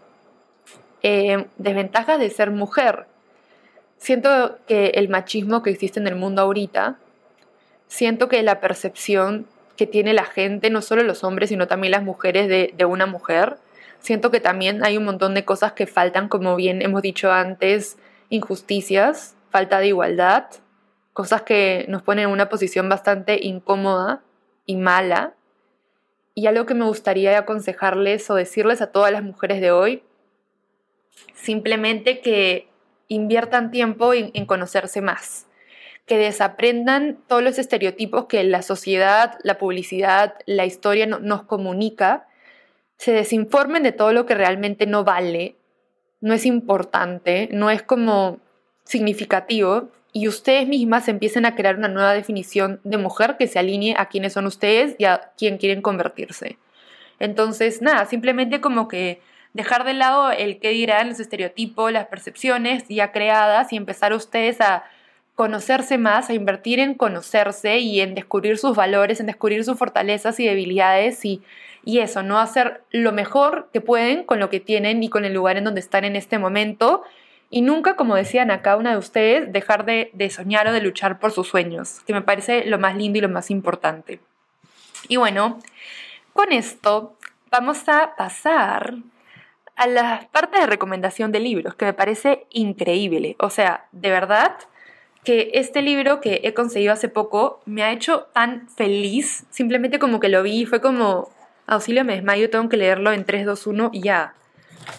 [1.02, 3.07] Eh, desventajas de ser mujer.
[3.98, 6.98] Siento que el machismo que existe en el mundo ahorita,
[7.88, 12.02] siento que la percepción que tiene la gente, no solo los hombres, sino también las
[12.02, 13.59] mujeres de una mujer,
[14.06, 17.98] siento que también hay un montón de cosas que faltan, como bien hemos dicho antes,
[18.28, 20.46] injusticias, falta de igualdad,
[21.12, 24.22] cosas que nos ponen en una posición bastante incómoda
[24.64, 25.34] y mala.
[26.34, 30.04] Y algo que me gustaría aconsejarles o decirles a todas las mujeres de hoy,
[31.34, 32.68] simplemente que
[33.08, 35.46] inviertan tiempo en, conocerse más,
[36.06, 42.28] que desaprendan todos los estereotipos que la sociedad, la publicidad, la historia nos comunica,
[42.98, 45.56] se desinformen de todo lo que realmente no vale,
[46.20, 48.38] no es importante, no es como
[48.85, 53.94] significativo y ustedes mismas empiecen a crear una nueva definición de mujer que se alinee
[53.98, 56.59] a quiénes son ustedes y a quién quieren convertirse.
[57.18, 59.20] Entonces, nada, simplemente como que
[59.52, 64.61] dejar de lado el qué dirán los estereotipos, las percepciones ya creadas y empezar ustedes
[64.61, 64.85] a
[65.35, 70.40] conocerse más, a invertir en conocerse y en descubrir sus valores, en descubrir sus fortalezas
[70.40, 71.42] y debilidades y,
[71.87, 75.33] y eso, no hacer lo mejor que pueden con lo que tienen y con el
[75.33, 77.05] lugar en donde están en este momento
[77.49, 81.31] y nunca, como decían acá una de ustedes, dejar de, soñar o de luchar por
[81.31, 84.18] sus sueños, que me parece lo más lindo y lo más importante.
[85.07, 85.61] Y bueno,
[86.33, 87.14] con esto
[87.53, 88.94] vamos a pasar
[89.77, 93.37] a la parte de recomendación de libros, que me parece increíble.
[93.38, 94.57] O sea, de verdad
[95.22, 100.18] que este libro que he conseguido hace poco me ha hecho tan feliz, simplemente como
[100.18, 101.31] que lo vi fue como,
[101.66, 104.35] auxilio, me tengo que leerlo en 3, 2, 1 y ya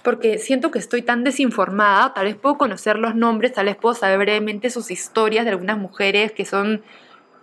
[0.04, 3.96] porque siento que estoy tan desinformada, tal vez puedo conocer los nombres, tal vez puedo
[3.96, 6.82] saber brevemente sus historias de algunas mujeres que son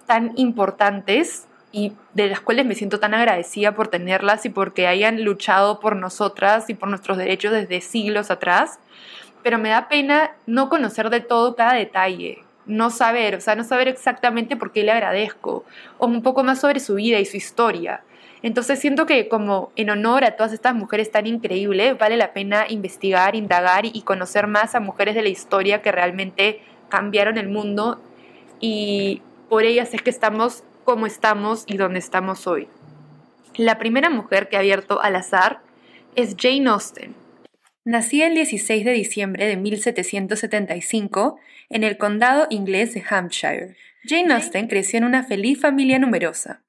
[0.07, 5.25] tan importantes y de las cuales me siento tan agradecida por tenerlas y porque hayan
[5.25, 8.79] luchado por nosotras y por nuestros derechos desde siglos atrás,
[9.43, 13.65] pero me da pena no conocer de todo cada detalle, no saber, o sea, no
[13.65, 15.65] saber exactamente por qué le agradezco,
[15.99, 18.03] o un poco más sobre su vida y su historia.
[18.45, 22.67] Entonces siento que como en honor a todas estas mujeres tan increíbles, vale la pena
[22.69, 28.03] investigar, indagar y conocer más a mujeres de la historia que realmente cambiaron el mundo
[28.61, 32.69] y por ellas es que estamos como estamos y donde estamos hoy.
[33.57, 35.61] La primera mujer que ha abierto al azar
[36.15, 37.15] es Jane Austen.
[37.87, 41.39] Nacida el 16 de diciembre de 1775
[41.71, 43.75] en el condado inglés de Hampshire.
[44.07, 46.61] Jane Austen creció en una feliz familia numerosa.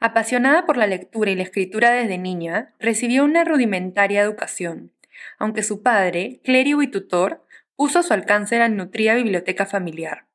[0.00, 4.92] Apasionada por la lectura y la escritura desde niña, recibió una rudimentaria educación,
[5.38, 10.26] aunque su padre, clérigo y tutor, puso su alcance la nutrida biblioteca familiar.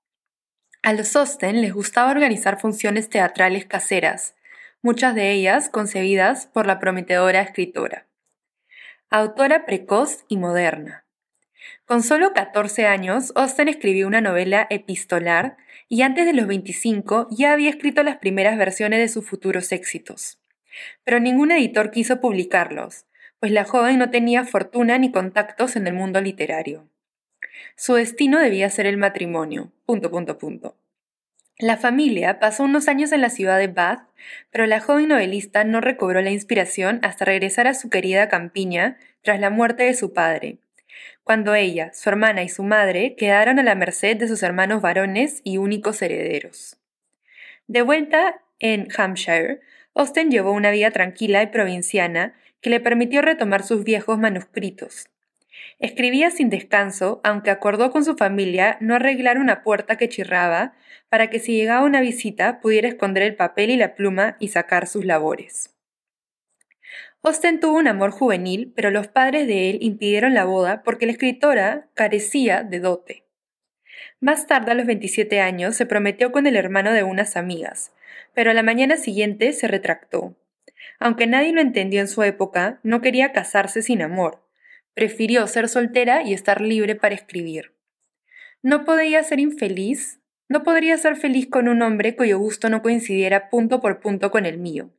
[0.82, 4.36] A los Austen les gustaba organizar funciones teatrales caseras,
[4.82, 8.08] muchas de ellas concebidas por la prometedora escritora.
[9.10, 11.03] Autora precoz y moderna.
[11.86, 15.58] Con solo 14 años, Austen escribió una novela epistolar
[15.90, 20.40] y antes de los 25 ya había escrito las primeras versiones de sus futuros éxitos.
[21.04, 23.06] Pero ningún editor quiso publicarlos,
[23.40, 26.88] pues la joven no tenía fortuna ni contactos en el mundo literario.
[27.76, 29.72] Su destino debía ser el matrimonio.
[29.86, 30.78] Punto, punto, punto.
[31.60, 34.08] La familia pasó unos años en la ciudad de Bath,
[34.50, 39.40] pero la joven novelista no recobró la inspiración hasta regresar a su querida campiña tras
[39.40, 40.58] la muerte de su padre,
[41.24, 45.42] cuando ella, su hermana y su madre quedaron a la merced de sus hermanos varones
[45.44, 46.78] y únicos herederos.
[47.68, 49.62] De vuelta en Hampshire,
[49.96, 55.10] Austen llevó una vida tranquila y provinciana que le permitió retomar sus viejos manuscritos.
[55.80, 60.74] Escribía sin descanso, aunque acordó con su familia no arreglar una puerta que chirraba
[61.10, 64.88] para que si llegaba una visita pudiera esconder el papel y la pluma y sacar
[64.88, 65.73] sus labores.
[67.26, 71.14] Austen tuvo un amor juvenil, pero los padres de él impidieron la boda porque la
[71.14, 73.24] escritora carecía de dote.
[74.20, 77.94] Más tarde, a los 27 años, se prometió con el hermano de unas amigas,
[78.34, 80.36] pero a la mañana siguiente se retractó.
[81.00, 84.46] Aunque nadie lo entendió en su época, no quería casarse sin amor.
[84.94, 87.74] Prefirió ser soltera y estar libre para escribir.
[88.62, 90.20] ¿No podía ser infeliz?
[90.50, 94.46] No podría ser feliz con un hombre cuyo gusto no coincidiera punto por punto con
[94.46, 94.92] el mío.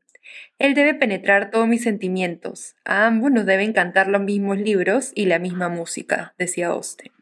[0.58, 2.76] Él debe penetrar todos mis sentimientos.
[2.84, 7.12] A ambos nos deben cantar los mismos libros y la misma música, decía Austen.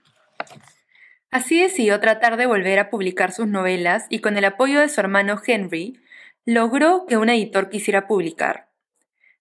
[1.30, 5.00] Así decidió tratar de volver a publicar sus novelas y con el apoyo de su
[5.00, 5.98] hermano Henry,
[6.44, 8.68] logró que un editor quisiera publicar.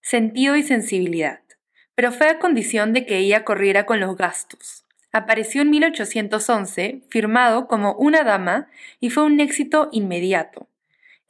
[0.01, 1.41] Sentido y sensibilidad,
[1.93, 4.85] pero fue a condición de que ella corriera con los gastos.
[5.11, 8.69] Apareció en 1811, firmado como Una Dama,
[9.01, 10.69] y fue un éxito inmediato.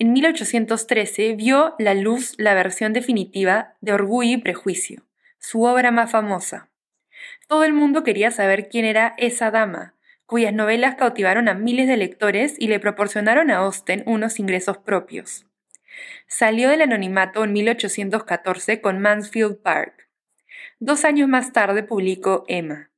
[0.02, 5.04] En 1813 vio la luz la versión definitiva de Orgullo y Prejuicio,
[5.38, 6.72] su obra más famosa.
[7.48, 9.94] Todo el mundo quería saber quién era esa dama,
[10.26, 15.46] cuyas novelas cautivaron a miles de lectores y le proporcionaron a Austen unos ingresos propios.
[16.26, 20.10] Salió del anonimato en 1814 con Mansfield Park.
[20.80, 22.90] Dos años más tarde publicó Emma.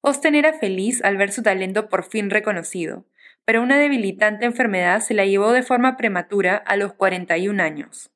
[0.00, 3.04] Austen era feliz al ver su talento por fin reconocido,
[3.48, 8.10] pero una debilitante enfermedad se la llevó de forma prematura a los 41 años.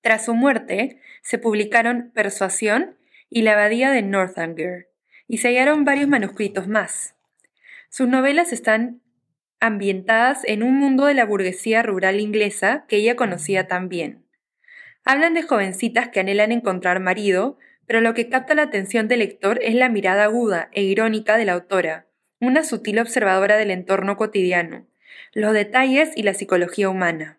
[0.00, 2.96] Tras su muerte, se publicaron Persuasión
[3.28, 4.88] y La Abadía de Northanger,
[5.28, 7.16] y se hallaron varios manuscritos más.
[7.90, 9.02] Sus novelas están
[9.60, 14.24] ambientadas en un mundo de la burguesía rural inglesa que ella conocía tan bien.
[15.04, 19.58] Hablan de jovencitas que anhelan encontrar marido, pero lo que capta la atención del lector
[19.62, 22.06] es la mirada aguda e irónica de la autora,
[22.40, 24.86] una sutil observadora del entorno cotidiano,
[25.32, 27.38] los detalles y la psicología humana.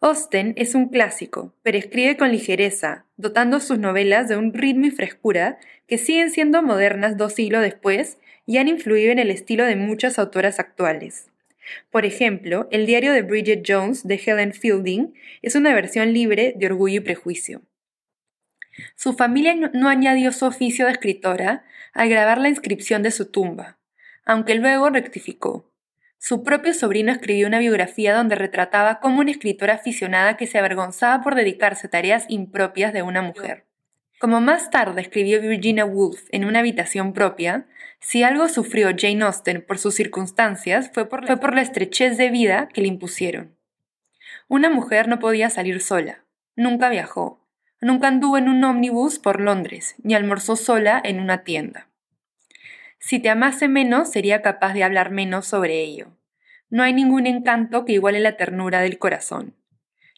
[0.00, 4.90] Austen es un clásico, pero escribe con ligereza, dotando sus novelas de un ritmo y
[4.90, 9.76] frescura que siguen siendo modernas dos siglos después y han influido en el estilo de
[9.76, 11.30] muchas autoras actuales.
[11.90, 16.66] Por ejemplo, el diario de Bridget Jones de Helen Fielding es una versión libre de
[16.66, 17.62] Orgullo y Prejuicio.
[18.96, 23.78] Su familia no añadió su oficio de escritora al grabar la inscripción de su tumba,
[24.24, 25.72] aunque luego rectificó.
[26.18, 31.22] Su propio sobrino escribió una biografía donde retrataba como una escritora aficionada que se avergonzaba
[31.22, 33.66] por dedicarse a tareas impropias de una mujer.
[34.20, 37.66] Como más tarde escribió Virginia Woolf en una habitación propia,
[37.98, 42.30] si algo sufrió Jane Austen por sus circunstancias fue por, fue por la estrechez de
[42.30, 43.56] vida que le impusieron.
[44.46, 47.44] Una mujer no podía salir sola, nunca viajó,
[47.80, 51.88] nunca anduvo en un ómnibus por Londres, ni almorzó sola en una tienda.
[53.04, 56.16] Si te amase menos, sería capaz de hablar menos sobre ello.
[56.70, 59.56] No hay ningún encanto que iguale la ternura del corazón.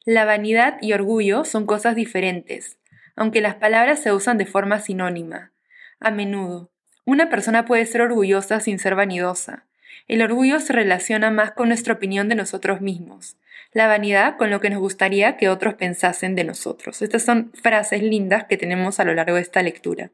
[0.04, 2.76] La vanidad y orgullo son cosas diferentes,
[3.16, 5.50] aunque las palabras se usan de forma sinónima.
[5.98, 6.70] A menudo,
[7.06, 9.64] una persona puede ser orgullosa sin ser vanidosa.
[10.06, 13.38] El orgullo se relaciona más con nuestra opinión de nosotros mismos,
[13.72, 17.00] la vanidad con lo que nos gustaría que otros pensasen de nosotros.
[17.00, 20.10] Estas son frases lindas que tenemos a lo largo de esta lectura.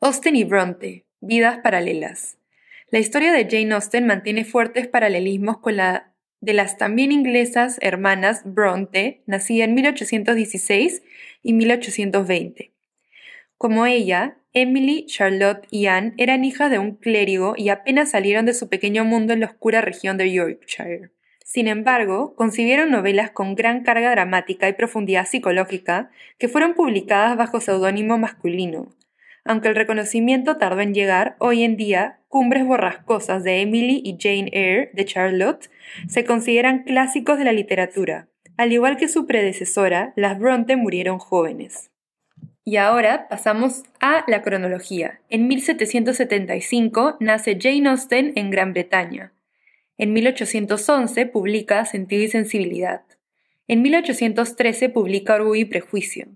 [0.00, 2.38] Austen y Bronte, Vidas paralelas.
[2.90, 8.42] La historia de Jane Austen mantiene fuertes paralelismos con la de las también inglesas hermanas
[8.44, 11.02] Bronte, nacida en 1816
[11.42, 12.72] y 1820.
[13.56, 18.54] Como ella, Emily, Charlotte y Anne eran hijas de un clérigo y apenas salieron de
[18.54, 21.10] su pequeño mundo en la oscura región de Yorkshire.
[21.44, 27.60] Sin embargo, concibieron novelas con gran carga dramática y profundidad psicológica que fueron publicadas bajo
[27.60, 28.94] seudónimo masculino,
[29.48, 34.50] aunque el reconocimiento tardó en llegar, hoy en día, Cumbres borrascosas de Emily y Jane
[34.52, 35.70] Eyre de Charlotte
[36.06, 38.28] se consideran clásicos de la literatura.
[38.58, 41.90] Al igual que su predecesora, las Bronte murieron jóvenes.
[42.62, 45.20] Y ahora pasamos a la cronología.
[45.30, 49.32] En 1775 nace Jane Austen en Gran Bretaña.
[49.96, 53.00] En 1811 publica Sentido y Sensibilidad.
[53.66, 56.26] En 1813 publica Orgullo y Prejuicio.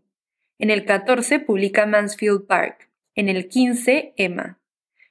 [0.59, 2.88] En el 14 publica Mansfield Park.
[3.14, 4.59] En el 15, Emma.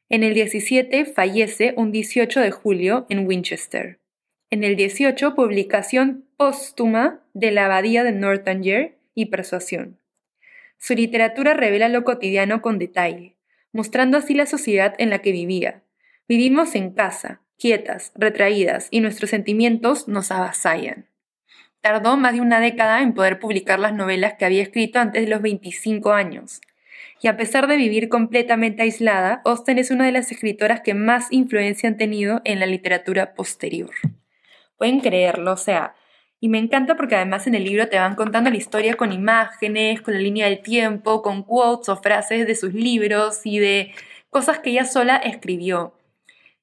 [0.10, 4.00] En el 17 fallece un 18 de julio en Winchester.
[4.50, 10.00] En el 18, publicación póstuma de la Abadía de Northanger y Persuasión.
[10.80, 13.36] Su literatura revela lo cotidiano con detalle,
[13.72, 15.84] mostrando así la sociedad en la que vivía.
[16.28, 21.06] Vivimos en casa, quietas, retraídas, y nuestros sentimientos nos avasallan.
[21.82, 25.30] Tardó más de una década en poder publicar las novelas que había escrito antes de
[25.30, 26.62] los 25 años,
[27.22, 31.28] y a pesar de vivir completamente aislada, Austen es una de las escritoras que más
[31.32, 33.92] influencia han tenido en la literatura posterior.
[34.78, 35.96] Pueden creerlo, o sea,
[36.44, 40.02] Y me encanta porque además en el libro te van contando la historia con imágenes,
[40.02, 43.94] con la línea del tiempo, con quotes o frases de sus libros y de
[44.32, 45.94] cosas que ella sola escribió.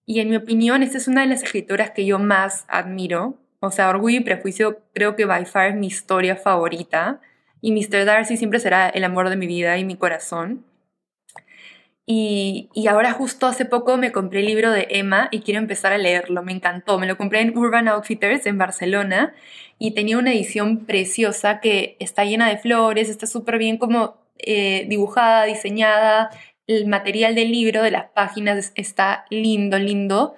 [0.05, 3.37] Y en mi opinión, esta es una de las escritoras que yo más admiro.
[3.61, 7.21] O sea, Orgullo y Prejuicio creo que by far es mi historia favorita.
[7.61, 8.05] Y Mr.
[8.05, 10.65] Darcy siempre será el amor de mi vida y mi corazón.
[12.11, 15.99] Y, ahora justo hace poco me compré el libro de Emma y quiero empezar a
[15.99, 16.99] leerlo, me encantó.
[16.99, 19.35] Me lo compré en Urban Outfitters en Barcelona
[19.79, 24.87] y tenía una edición preciosa que está llena de flores, está súper bien como eh,
[24.89, 26.31] dibujada, diseñada.
[26.67, 30.35] El material del libro, de las páginas, está lindo, lindo.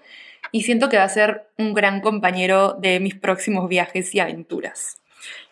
[0.50, 4.99] Y siento que va a ser un gran compañero de mis próximos viajes y aventuras.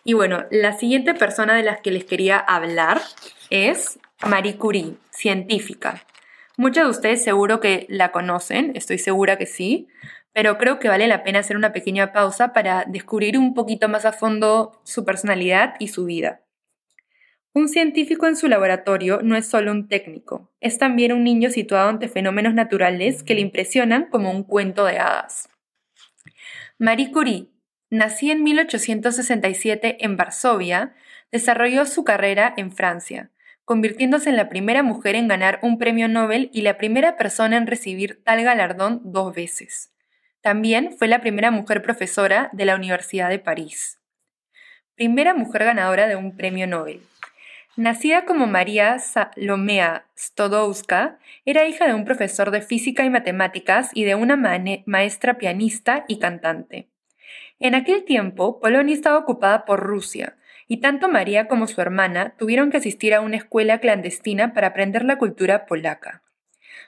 [0.09, 2.99] Y bueno, la siguiente persona de las que les quería hablar
[3.51, 6.03] es Marie Curie, científica.
[6.57, 9.87] Muchos de ustedes seguro que la conocen, estoy segura que sí,
[10.33, 14.03] pero creo que vale la pena hacer una pequeña pausa para descubrir un poquito más
[14.03, 16.41] a fondo su personalidad y su vida.
[17.53, 21.87] Un científico en su laboratorio no es solo un técnico, es también un niño situado
[21.87, 25.49] ante fenómenos naturales que le impresionan como un cuento de hadas.
[26.79, 27.49] Marie Curie,
[27.89, 30.93] nacida en 1867 en Varsovia,
[31.31, 33.29] desarrolló su carrera en Francia,
[33.65, 37.67] convirtiéndose en la primera mujer en ganar un premio Nobel y la primera persona en
[37.67, 39.93] recibir tal galardón dos veces.
[40.41, 43.99] También fue la primera mujer profesora de la Universidad de París.
[44.95, 47.01] Primera mujer ganadora de un premio Nobel.
[47.75, 54.03] Nacida como María Salomea Stodowska, era hija de un profesor de física y matemáticas y
[54.03, 54.35] de una
[54.85, 56.89] maestra pianista y cantante.
[57.59, 60.37] En aquel tiempo, Polonia estaba ocupada por Rusia,
[60.67, 65.03] y tanto María como su hermana tuvieron que asistir a una escuela clandestina para aprender
[65.03, 66.23] la cultura polaca.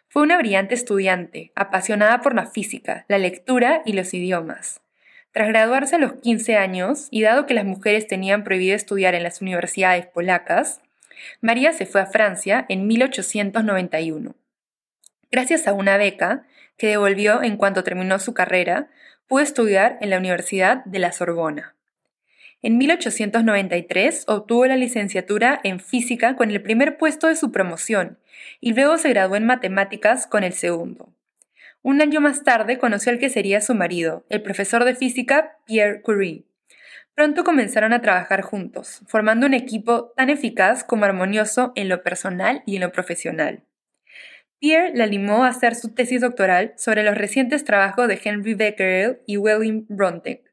[0.08, 4.82] Fue una brillante estudiante, apasionada por la física, la lectura y los idiomas.
[5.32, 9.24] Tras graduarse a los 15 años, y dado que las mujeres tenían prohibido estudiar en
[9.24, 10.82] las universidades polacas,
[11.42, 14.36] María se fue a Francia en 1891.
[15.32, 16.46] Gracias a una beca,
[16.78, 18.90] que devolvió en cuanto terminó su carrera,
[19.32, 21.74] pudo estudiar en la Universidad de la Sorbona.
[22.62, 28.18] En 1893 obtuvo la licenciatura en física con el primer puesto de su promoción
[28.60, 31.14] y luego se graduó en matemáticas con el segundo.
[31.82, 36.02] Un año más tarde conoció al que sería su marido, el profesor de física Pierre
[36.02, 36.44] Curie.
[37.16, 42.64] Pronto comenzaron a trabajar juntos, formando un equipo tan eficaz como armonioso en lo personal
[42.66, 43.64] y en lo profesional.
[44.62, 49.18] Pierre la animó a hacer su tesis doctoral sobre los recientes trabajos de Henry Becquerel
[49.26, 50.44] y William Bronte,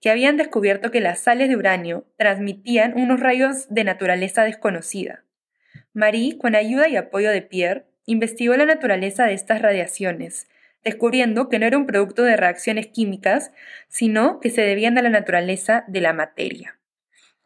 [0.00, 5.24] que habían descubierto que las sales de uranio transmitían unos rayos de naturaleza desconocida.
[5.92, 10.48] Marie, con ayuda y apoyo de Pierre, investigó la naturaleza de estas radiaciones,
[10.82, 13.52] descubriendo que no era un producto de reacciones químicas,
[13.88, 16.78] sino que se debían a la naturaleza de la materia.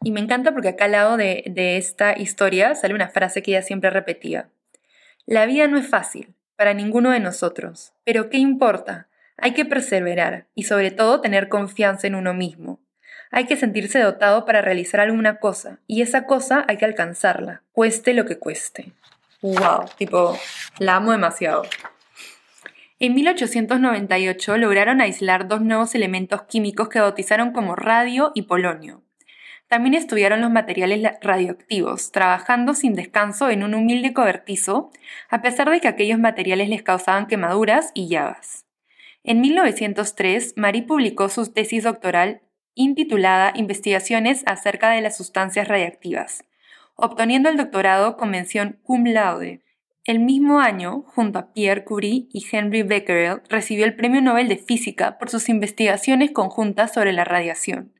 [0.01, 3.51] Y me encanta porque acá al lado de, de esta historia sale una frase que
[3.51, 4.49] ella siempre repetía.
[5.29, 9.09] La vida no es fácil, para ninguno de nosotros, pero ¿qué importa?
[9.37, 12.79] Hay que perseverar y sobre todo tener confianza en uno mismo.
[13.29, 18.15] Hay que sentirse dotado para realizar alguna cosa y esa cosa hay que alcanzarla, cueste
[18.15, 18.91] lo que cueste.
[19.43, 19.85] ¡Wow!
[19.99, 20.35] Tipo,
[20.79, 21.61] la amo demasiado.
[22.97, 29.03] En 1898 lograron aislar dos nuevos elementos químicos que bautizaron como radio y polonio.
[29.69, 34.91] También estudiaron los materiales radioactivos, trabajando sin descanso en un humilde cobertizo,
[35.29, 38.65] a pesar de que aquellos materiales les causaban quemaduras y llagas.
[39.23, 42.41] En 1903, Marie publicó su tesis doctoral
[42.73, 46.45] intitulada Investigaciones acerca de las sustancias radiactivas,
[46.95, 49.61] obteniendo el doctorado con mención cum laude.
[50.03, 54.57] El mismo año, junto a Pierre Curie y Henry Becquerel, recibió el Premio Nobel de
[54.57, 57.98] Física por sus investigaciones conjuntas sobre la radiación.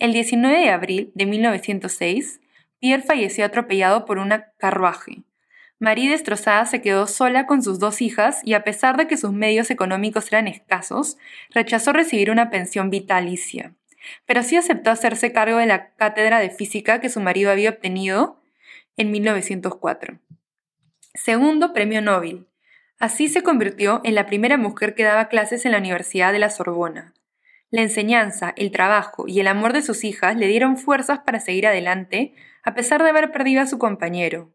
[0.00, 2.40] El 19 de abril de 1906,
[2.78, 5.24] Pierre falleció atropellado por un carruaje.
[5.78, 9.34] Marie destrozada se quedó sola con sus dos hijas y a pesar de que sus
[9.34, 11.18] medios económicos eran escasos,
[11.50, 13.74] rechazó recibir una pensión vitalicia.
[14.24, 18.40] Pero sí aceptó hacerse cargo de la cátedra de física que su marido había obtenido
[18.96, 20.18] en 1904.
[21.12, 22.46] Segundo premio Nobel.
[22.98, 26.48] Así se convirtió en la primera mujer que daba clases en la Universidad de la
[26.48, 27.12] Sorbona.
[27.70, 31.68] La enseñanza, el trabajo y el amor de sus hijas le dieron fuerzas para seguir
[31.68, 34.52] adelante, a pesar de haber perdido a su compañero.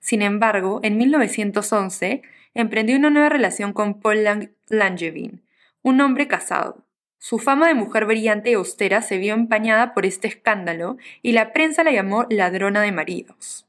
[0.00, 2.22] Sin embargo, en 1911
[2.54, 4.24] emprendió una nueva relación con Paul
[4.68, 5.42] Langevin,
[5.80, 6.84] un hombre casado.
[7.18, 11.52] Su fama de mujer brillante y austera se vio empañada por este escándalo y la
[11.52, 13.66] prensa la llamó ladrona de maridos.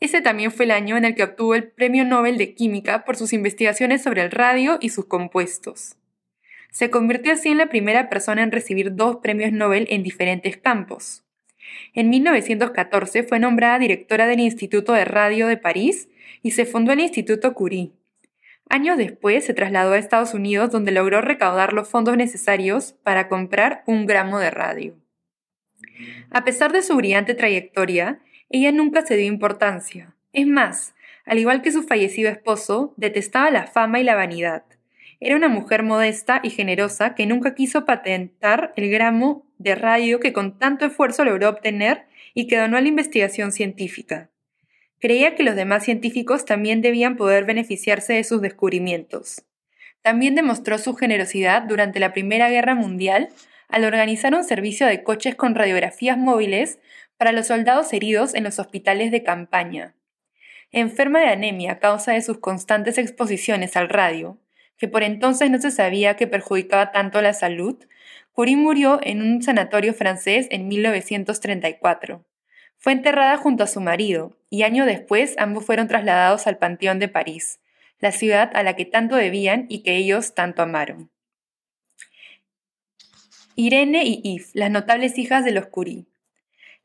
[0.00, 3.16] Ese también fue el año en el que obtuvo el Premio Nobel de Química por
[3.16, 5.99] sus investigaciones sobre el radio y sus compuestos.
[6.70, 11.24] Se convirtió así en la primera persona en recibir dos premios Nobel en diferentes campos.
[11.94, 16.08] En 1914 fue nombrada directora del Instituto de Radio de París
[16.42, 17.92] y se fundó el Instituto Curie.
[18.68, 23.82] Años después se trasladó a Estados Unidos donde logró recaudar los fondos necesarios para comprar
[23.86, 24.96] un gramo de radio.
[26.30, 30.14] A pesar de su brillante trayectoria, ella nunca se dio importancia.
[30.32, 30.94] Es más,
[31.24, 34.62] al igual que su fallecido esposo, detestaba la fama y la vanidad.
[35.20, 40.32] Era una mujer modesta y generosa que nunca quiso patentar el gramo de radio que
[40.32, 44.30] con tanto esfuerzo logró obtener y que donó a la investigación científica.
[44.98, 49.44] Creía que los demás científicos también debían poder beneficiarse de sus descubrimientos.
[50.00, 53.28] También demostró su generosidad durante la Primera Guerra Mundial
[53.68, 56.78] al organizar un servicio de coches con radiografías móviles
[57.18, 59.94] para los soldados heridos en los hospitales de campaña.
[60.72, 64.38] Enferma de anemia a causa de sus constantes exposiciones al radio,
[64.80, 67.76] que por entonces no se sabía que perjudicaba tanto la salud,
[68.32, 72.24] Curie murió en un sanatorio francés en 1934.
[72.78, 77.08] Fue enterrada junto a su marido, y año después ambos fueron trasladados al Panteón de
[77.08, 77.60] París,
[77.98, 81.10] la ciudad a la que tanto debían y que ellos tanto amaron.
[83.56, 86.06] Irene y Yves, las notables hijas de los Curie.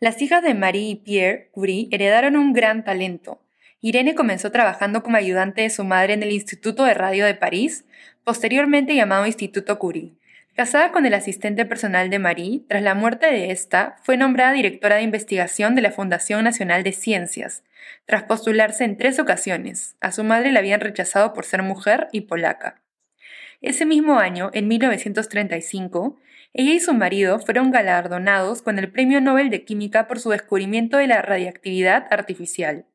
[0.02, 3.40] Las hijas de Marie y Pierre Curie heredaron un gran talento.
[3.86, 7.86] Irene comenzó trabajando como ayudante de su madre en el Instituto de Radio de París,
[8.24, 10.14] posteriormente llamado Instituto Curie.
[10.56, 14.96] Casada con el asistente personal de Marie, tras la muerte de esta, fue nombrada directora
[14.96, 17.64] de investigación de la Fundación Nacional de Ciencias,
[18.08, 19.98] tras postularse en tres ocasiones.
[20.02, 22.82] A su madre la habían rechazado por ser mujer y polaca.
[23.62, 26.18] Ese mismo año, en 1935,
[26.54, 30.98] ella y su marido fueron galardonados con el Premio Nobel de Química por su descubrimiento
[30.98, 32.88] de la radiactividad artificial.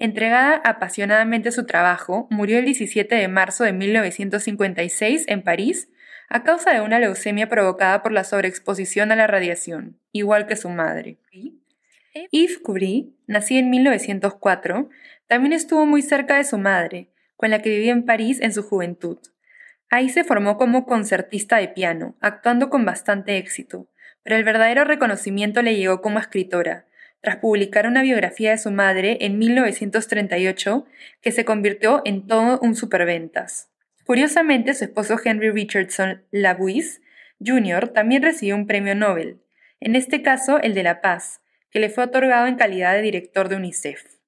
[0.00, 5.90] Entregada apasionadamente a su trabajo, murió el 17 de marzo de 1956 en París
[6.28, 10.68] a causa de una leucemia provocada por la sobreexposición a la radiación, igual que su
[10.68, 11.18] madre.
[12.30, 14.88] Yves Curie, nacida en 1904,
[15.26, 18.62] también estuvo muy cerca de su madre, con la que vivía en París en su
[18.62, 19.18] juventud.
[19.90, 23.88] Ahí se formó como concertista de piano, actuando con bastante éxito,
[24.22, 26.87] pero el verdadero reconocimiento le llegó como escritora,
[27.20, 30.86] tras publicar una biografía de su madre en 1938
[31.20, 33.70] que se convirtió en todo un superventas.
[34.04, 37.02] Curiosamente, su esposo Henry Richardson Lewis
[37.44, 37.88] Jr.
[37.88, 39.40] también recibió un premio Nobel,
[39.80, 41.40] en este caso el de la Paz,
[41.70, 44.18] que le fue otorgado en calidad de director de UNICEF.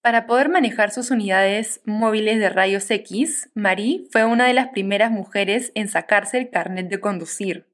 [0.00, 5.10] Para poder manejar sus unidades móviles de rayos X, Marie fue una de las primeras
[5.10, 7.66] mujeres en sacarse el carnet de conducir.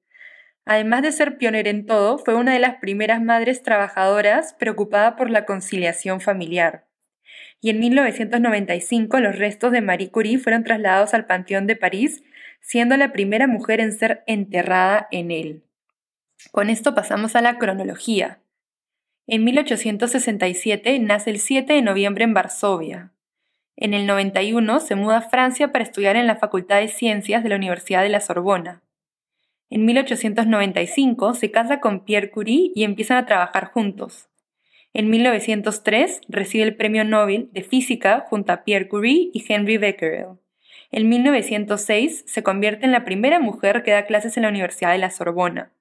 [0.66, 5.30] Además de ser pionera en todo, fue una de las primeras madres trabajadoras preocupada por
[5.30, 6.86] la conciliación familiar.
[7.60, 12.24] Y en 1995 los restos de Marie Curie fueron trasladados al Panteón de París,
[12.60, 15.62] siendo la primera mujer en ser enterrada en él.
[16.50, 18.40] Con esto pasamos a la cronología.
[19.28, 23.12] En 1867 nace el 7 de noviembre en Varsovia.
[23.76, 27.50] En el 91 se muda a Francia para estudiar en la Facultad de Ciencias de
[27.50, 28.82] la Universidad de la Sorbona.
[29.68, 34.28] En 1895 se casa con Pierre Curie y empiezan a trabajar juntos.
[34.94, 40.38] En 1903 recibe el Premio Nobel de Física junto a Pierre Curie y Henry Becquerel.
[40.92, 44.98] En 1906 se convierte en la primera mujer que da clases en la Universidad de
[44.98, 45.72] la Sorbona.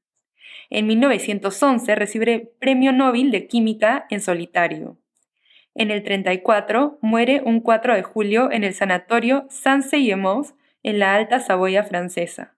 [0.71, 4.97] En 1911 recibe el Premio Nobel de Química en solitario.
[5.75, 10.47] En el 34 muere un 4 de julio en el sanatorio Saint-Seymour
[10.81, 12.54] en la Alta Saboya francesa.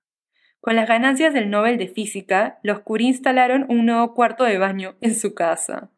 [0.61, 4.95] Con las ganancias del Nobel de Física, los Curie instalaron un nuevo cuarto de baño
[5.01, 5.89] en su casa.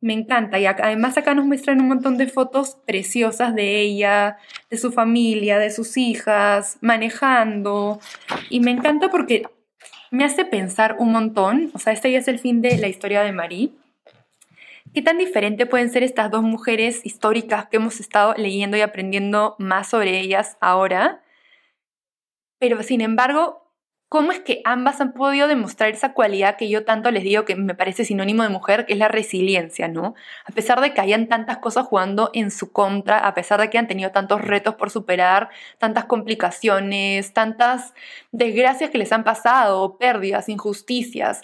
[0.00, 4.36] Me encanta y además acá nos muestran un montón de fotos preciosas de ella,
[4.70, 7.98] de su familia, de sus hijas, manejando.
[8.50, 9.44] Y me encanta porque
[10.10, 13.22] me hace pensar un montón, o sea, este ya es el fin de la historia
[13.22, 13.72] de Marie.
[14.94, 19.56] ¿Qué tan diferente pueden ser estas dos mujeres históricas que hemos estado leyendo y aprendiendo
[19.58, 21.22] más sobre ellas ahora?
[22.58, 23.65] Pero sin embargo,
[24.08, 27.56] cómo es que ambas han podido demostrar esa cualidad que yo tanto les digo que
[27.56, 30.14] me parece sinónimo de mujer, que es la resiliencia, ¿no?
[30.44, 33.78] A pesar de que hayan tantas cosas jugando en su contra, a pesar de que
[33.78, 37.94] han tenido tantos retos por superar, tantas complicaciones, tantas
[38.30, 41.42] desgracias que les han pasado, pérdidas, injusticias,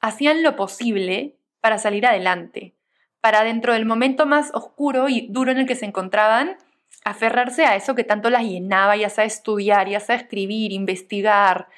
[0.00, 2.74] hacían lo posible para salir adelante,
[3.20, 6.56] para dentro del momento más oscuro y duro en el que se encontraban,
[7.04, 11.68] aferrarse a eso que tanto las llenaba, ya sea estudiar, ya sea escribir, investigar,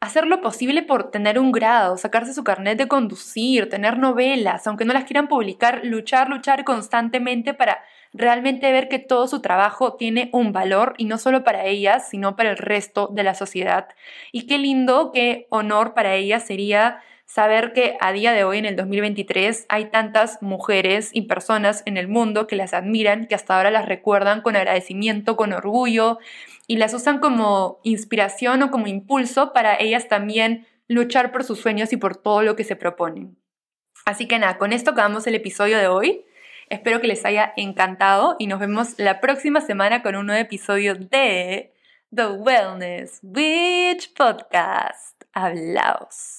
[0.00, 4.84] hacer lo posible por tener un grado, sacarse su carnet de conducir, tener novelas, aunque
[4.84, 10.30] no las quieran publicar, luchar, luchar constantemente para realmente ver que todo su trabajo tiene
[10.32, 13.88] un valor y no solo para ellas, sino para el resto de la sociedad.
[14.32, 18.64] Y qué lindo, qué honor para ellas sería saber que a día de hoy, en
[18.64, 23.56] el 2023, hay tantas mujeres y personas en el mundo que las admiran, que hasta
[23.56, 26.18] ahora las recuerdan con agradecimiento, con orgullo,
[26.66, 31.92] y las usan como inspiración o como impulso para ellas también luchar por sus sueños
[31.92, 33.36] y por todo lo que se proponen.
[34.04, 36.24] Así que nada, con esto acabamos el episodio de hoy.
[36.68, 40.94] Espero que les haya encantado y nos vemos la próxima semana con un nuevo episodio
[40.94, 41.72] de
[42.14, 45.24] The Wellness Witch Podcast.
[45.32, 46.35] Hablaos.